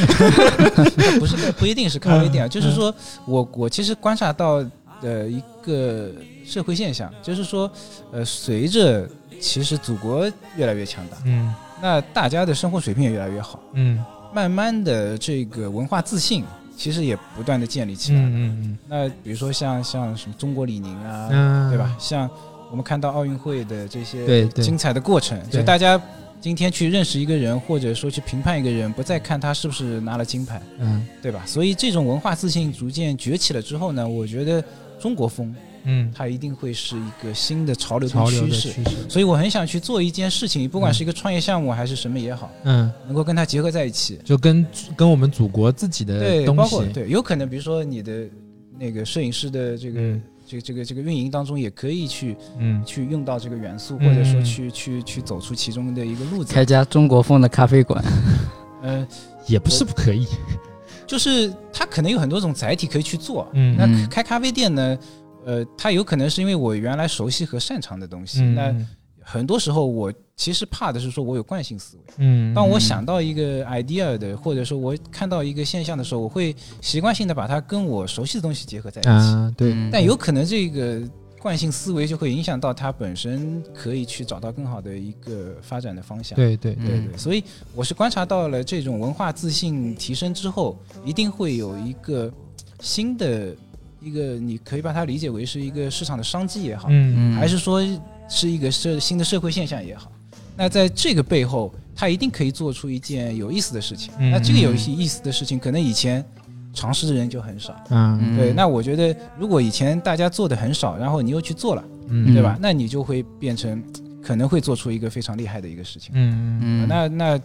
[1.19, 2.95] 不是不一定是咖啡店啊，嗯就是说
[3.27, 4.65] 我我其实观察到
[5.03, 6.13] 的一个
[6.45, 7.69] 社会现象，就是说，
[8.13, 9.09] 呃，随着
[9.41, 11.53] 其实祖国越来越强大，嗯
[11.83, 14.03] 那大家的生活水平也越来越好，嗯
[14.33, 16.45] 慢慢的这个文化自信
[16.77, 18.19] 其实也不断的建立起来。
[18.21, 21.97] 嗯嗯那比如说像像什么中国李宁啊，嗯，对吧？？
[21.99, 22.31] 像
[22.71, 26.01] 我们看到奥运会的这些精彩的过程，对就大家
[26.41, 31.07] 今天去认识一个人，或者说去评判一个人，不再看他是不是拿了金牌，嗯。
[31.23, 31.43] 对吧？
[31.45, 34.63] 所以这种文化自信逐渐崛起了之后呢，我觉得
[35.01, 35.53] 中国风
[35.89, 38.09] 嗯，它一定会是一个新的潮流。
[38.09, 38.75] 的趋势，
[39.09, 44.19] 所以我很想去做一件事情，不管是一个创业项目还是什么也好，嗯，能够跟它结合在一起。
[44.25, 44.65] 就跟
[44.97, 48.29] 跟我们祖国自己的对，东西，包括对，有可能比如说你的
[48.79, 56.53] 那个摄影师的这个、嗯这个这个这个运营当中，也可以去嗯，去用到这个元素，嗯或者说去去去走出其中的一个路子。
[56.55, 58.03] 开家中国风的咖啡馆，
[58.83, 59.07] 呃，
[59.47, 60.27] 也不是不可以，
[61.07, 63.49] 就是它可能有很多种载体可以去做。
[63.53, 64.99] 嗯那嗯开咖啡店呢，
[65.45, 68.41] 呃，它有可能是因为我原来熟悉和擅长的东西。
[68.43, 68.89] 那嗯
[69.29, 72.03] 很多时候我其实怕的是说我有惯性思维。
[72.19, 79.11] 嗯，当我想到一个 idea 的，或者说我看到一个现象的时候，我会习惯性的把它跟我熟悉的东西结合在一起。
[79.11, 79.91] 啊，对，嗯。
[79.91, 81.03] 但有可能这个
[81.41, 86.37] 惯性思维就会影响到它本身可以去找到更好的一个发展的方向。
[86.37, 87.43] 对对对对，所以
[87.75, 92.33] 我是观察到了这种文化自信提升之后，一定会有一个
[92.79, 93.53] 新的
[94.01, 97.35] 一个，你可以把它理解为是一个市场的商机也好，嗯。
[97.35, 97.83] 还是说
[98.29, 100.11] 是一个社新的社会现象也好。
[100.57, 104.13] 那在这个背后，他一定可以做出一件有意思的事情。
[104.19, 106.25] 嗯那这个有意思的事情，可能以前
[106.73, 107.73] 尝试的人就很少。
[107.91, 112.59] 啊，嗯对，那我觉得如果以前大家做的很少，然后你又去做了，嗯对吧？
[112.61, 113.83] 那你就会变成
[114.23, 116.13] 可能会做出一个非常厉害的一个事情。
[116.15, 117.41] 嗯嗯，那那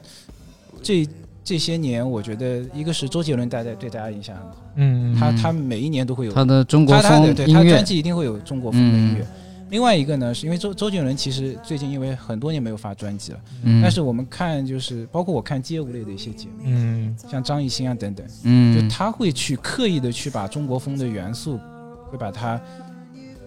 [0.82, 1.06] 这
[1.44, 9.24] 这些年，我觉得一个是周杰伦大家对大家影响很好，嗯，他嗯他每一年都会有他的中国他他的风音对他专，辑一定会有中国风的音乐。
[9.24, 9.28] 嗯
[9.72, 17.15] 另外一个呢，是因为周周杰伦其实最近因为很多年没有发专辑了，嗯，但是我们看就是包括我看街舞类的一些节目，嗯。
[17.30, 21.57] 像张艺兴啊等等，就嗯，他会去刻意的去把中国风的元素，
[22.09, 22.59] 会把它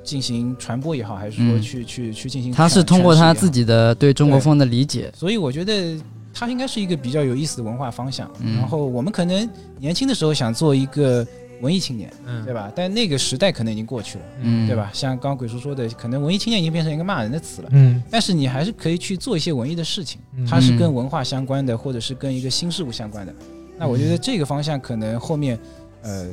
[0.02, 1.62] 进行传播也好，还是说嗯。
[1.62, 3.50] 去、去去进行他是通过他自。
[3.50, 5.96] 己的对中国风的理解，所以我觉得
[6.32, 8.28] 它应该是一个比较有意思的文化方向。
[8.40, 8.56] 嗯。
[8.56, 9.48] 然后我们可能
[9.78, 11.24] 年轻的时候想做一个
[11.60, 12.70] 文艺青年，嗯，对吧？
[12.74, 14.76] 但那个时代可能已经过去了，嗯，对？
[14.76, 14.90] 吧？
[14.92, 17.68] 像刚刚鬼叔说的，可能文艺青年已经变成一个骂人的词了。
[17.72, 23.34] 嗯但是你还是可以去做一些文艺的事情嗯，它是跟文化相关的，或者是跟一个新事物相关的。
[23.78, 25.58] 那我觉得这个方向可能后面，
[26.02, 26.28] 呃，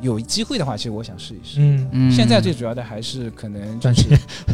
[0.00, 1.60] 有机会的话，其实我想试一试。
[1.60, 4.08] 嗯嗯，现在最主要的还是可能赚就是，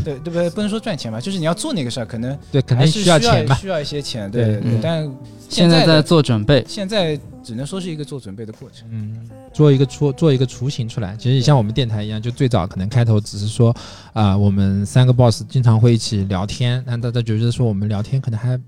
[0.04, 0.48] 对对不对？
[0.50, 4.72] 不能说赚钱吧，就是你要做那个事儿，可能对，肯定需要钱吧，需要一些钱，对对对对。
[4.72, 5.10] 嗯但
[5.48, 8.88] 现在在在做准备，现在只能说是一个做准备的过程。
[8.90, 11.14] 嗯，做一个出做一个雏形出来。
[11.18, 13.74] 其实像我们电台一样，就最早可能开头只是说，
[14.14, 18.58] 啊、我们三个 boss 经常会一起聊天，但大家觉得说我们聊天可能还。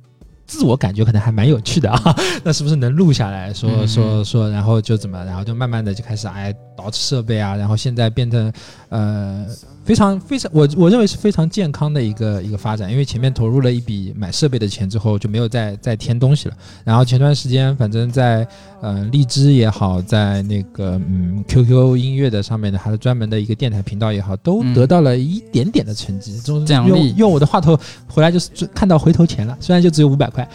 [0.46, 8.52] 自我感觉可能还蛮有趣的啊， 那是不是能录下来说嗯说说，然后就怎么，然后就慢慢的就开始哎捯饬设备啊，然后现在变成
[8.90, 9.46] 呃
[9.84, 16.56] 非常非常，我我认为是非常健康的一个一个发展，因为前面投入了一笔买设备的钱之后，就没有再再添东西了。
[16.84, 18.46] 然后前段时间，反正在
[18.80, 24.72] 呃荔枝也好，在那个嗯 QQ 音乐的上面的，还是专门的一个电台频道也好，都嗯。
[24.72, 26.40] 得到了一点点的成绩。
[26.40, 26.90] 中奖励。
[26.90, 27.78] 用用我的话头
[28.08, 30.48] 回来就是看到回头钱了，虽然就只有五百块，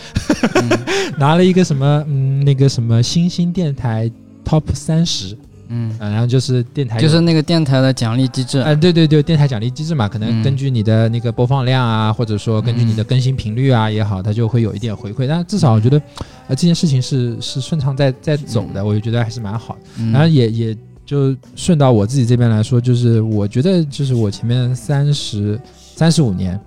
[0.56, 0.70] 嗯。
[1.20, 4.10] 拿了一个什么嗯那个什么新兴电台
[4.46, 5.38] Top 三十
[5.70, 8.59] 嗯，啊，然后就是电台就是那个电台的奖励机制。
[8.59, 10.43] 啊、，对对对，电台奖励机制嘛，可能嗯。
[10.43, 13.05] 根据你的那个播放量啊，或者说根据你的嗯。
[13.05, 15.28] 更新频率啊也好，它就会有一点回馈。
[15.28, 16.01] 但至少我觉得，
[16.47, 19.80] 呃，这件事情是是顺畅在在走的，我就觉得还是蛮好的。
[19.99, 20.11] 嗯。
[20.11, 25.59] 然后也也就顺到我自己这边来说，就是我觉得就是我前面三十
[25.95, 26.59] 三十五年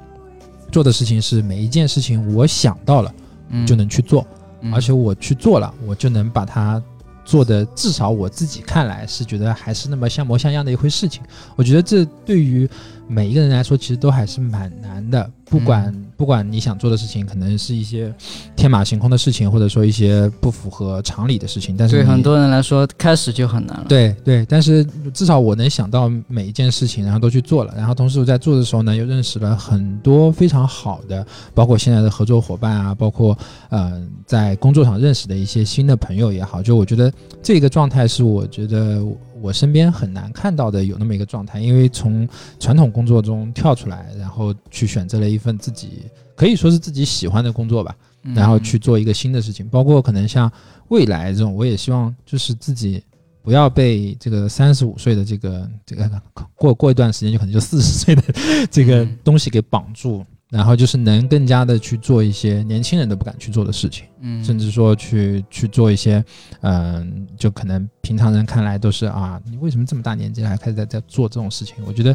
[0.70, 3.12] 做的事情是每一件事情我想到了
[3.50, 3.66] 嗯。
[3.66, 4.24] 就能去做，
[4.60, 4.72] 嗯。
[4.72, 6.80] 而且我去做了，我就能把它
[7.24, 11.22] 做的至少我自己看来是觉得还是那么像模像样的一回事情。
[11.56, 12.68] 我觉得这对于
[13.12, 15.30] 每一个人来说，其实都还是蛮难的。
[15.44, 18.14] 不管、嗯不管你想做的事情，可能是一些
[18.54, 27.74] 天马行空的事情，或者说一些不符合常理的事情，但是对很多人来说开始就很难了。，对对，但是至少我能想到每一件事情，然后都去做了。
[27.76, 33.36] 然后同时我在做的时候呢，又认识了很多非常好的，包括现在的合作伙伴啊，包括
[33.70, 36.62] 呃在工作上认识的一些新的朋友也好。
[36.62, 39.04] 就我觉得这个状态是我觉得
[39.42, 42.28] 我身边很难看到的有那么一个状态，因为从
[42.60, 46.04] 传统工作中跳出来，然后去选择了一份自己
[46.36, 47.94] 可以说是自己喜欢的工作吧。
[48.24, 50.48] 嗯然后去做一个新的事情，包括可能像
[50.90, 53.02] 未来这种，我也希望就是自己
[53.42, 56.08] 不要被这个三十五岁的这个这个
[56.54, 58.22] 过过一段时间就可能就四十岁的
[58.70, 66.22] 这个嗯东西给绑住，然后就是能更加的去做一些年轻人都不敢去做的事情，嗯，甚至说去去做一些
[66.60, 71.76] 嗯、就可能平常人看来都是啊，你为什么这么大年纪了还开始在在做这种事情？
[71.86, 72.14] 我觉得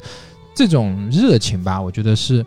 [0.56, 2.46] 这种热情吧，我觉得是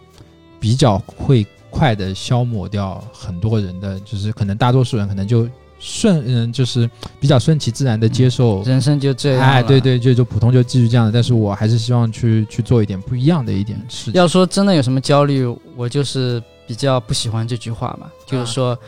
[0.60, 5.48] 比较会快的消磨掉很多人的，就是可能大多数人可能就
[5.80, 8.62] 顺，嗯，就是比较顺其自然的接受。
[8.62, 9.40] 人生就这样。
[9.40, 9.80] 哎，对。
[9.80, 14.12] 对，就就普通就继续这样的，但是我还是希望去去做一点不一样的一点事情。
[14.12, 18.78] 要说真的有什么焦虑，我就是比较不喜欢这句话嘛，就是说，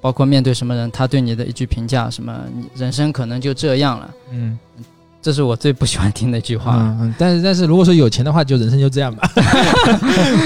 [0.00, 4.58] 包括面对什么人，他对你的一句评价，什么你人生可能就这样了，嗯，
[5.20, 6.76] 这是我最不喜欢听的一句话。
[6.76, 9.28] 嗯嗯，但是但是如果说有钱的话，就人生就这样吧。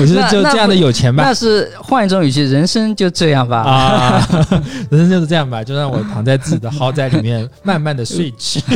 [0.00, 1.34] 我觉得就这样的有钱吧那。
[1.34, 3.62] 是换一种语气，人生就这样吧。
[3.62, 4.28] 啊，
[4.90, 8.60] 人生就是这样吧，就让我躺在自己的豪宅里面，慢慢的睡去。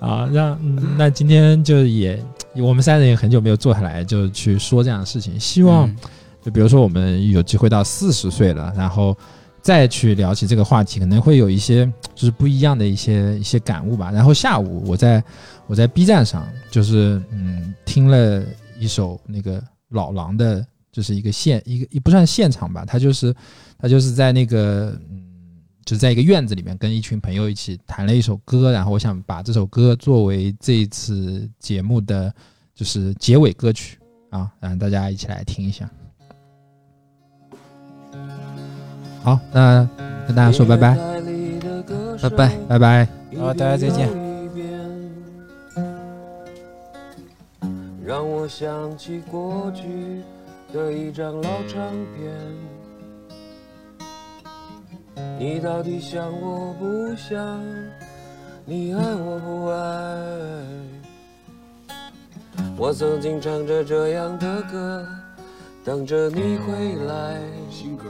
[0.00, 2.20] 啊，让、嗯、那今天就也
[2.56, 5.38] 我们三人也很久没有坐下来，就去说这样的事情。
[5.38, 5.96] 希望、嗯
[6.42, 9.14] 就比如说我们有机会到四十岁了，然后
[9.62, 11.84] 再去聊起这个话题，可能会有一些
[12.14, 14.10] 就是不一样的一些一些感悟吧。
[14.10, 15.22] 然后下午我在
[15.66, 18.44] 我在 B 站上就是嗯听了
[18.78, 23.34] 一首那个老狼的，就是一个现一个也不算现场吧，他就是
[23.78, 25.22] 他就是在那个嗯
[25.84, 32.32] 就在一个院子里面跟一群朋友一起弹了一首歌，然后我想把这首歌作为这一次节目的
[32.74, 33.98] 就是结尾歌曲
[34.30, 35.90] 啊，让大家一起来听一下。
[39.22, 39.88] 好，那
[40.26, 40.96] 跟大家说拜拜，
[42.22, 42.56] 拜拜。
[42.68, 43.08] 拜拜。
[43.38, 44.08] 好大家再见。
[48.04, 50.22] 让我想起过去
[50.72, 51.80] 的一张老唱
[52.16, 52.32] 片。
[55.38, 57.60] 你到底想我不想？
[58.64, 59.76] 你爱我不爱？
[62.76, 65.06] 我曾经唱着这样的歌，
[65.84, 67.38] 等着你回来。
[67.70, 68.04] 新歌。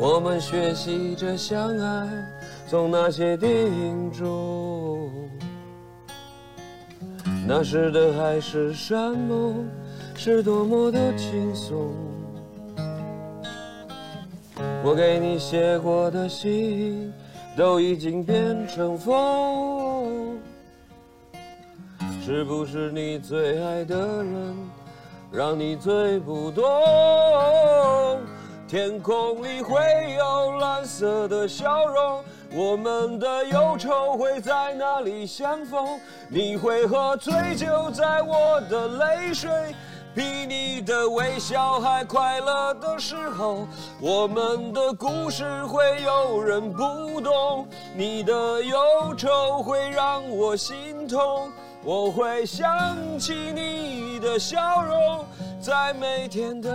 [0.00, 2.08] 我们学习着相爱，
[2.68, 5.10] 从那些电影中。
[7.44, 9.68] 那时的海誓山盟
[10.14, 11.92] 是多么的轻松。
[14.84, 17.12] 我给你写过的信
[17.56, 20.38] 都已经变成风。
[22.24, 24.54] 是不是你最爱的人
[25.32, 26.62] 让你最不懂？
[28.68, 29.80] 天空里会
[30.18, 35.98] 有蓝色的笑容，我们的忧愁会在哪里相逢？
[36.28, 39.74] 你会喝醉酒在我的泪水，
[40.14, 43.66] 比你的微笑还快乐的时候，
[44.02, 47.66] 我们的故事会有人不懂，
[47.96, 48.78] 你的忧
[49.16, 51.50] 愁会让我心痛，
[51.82, 52.68] 我会想
[53.18, 55.24] 起你的笑容，
[55.58, 56.70] 在每天的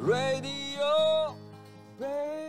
[0.00, 0.69] radi。
[0.80, 1.34] your
[1.98, 2.39] baby.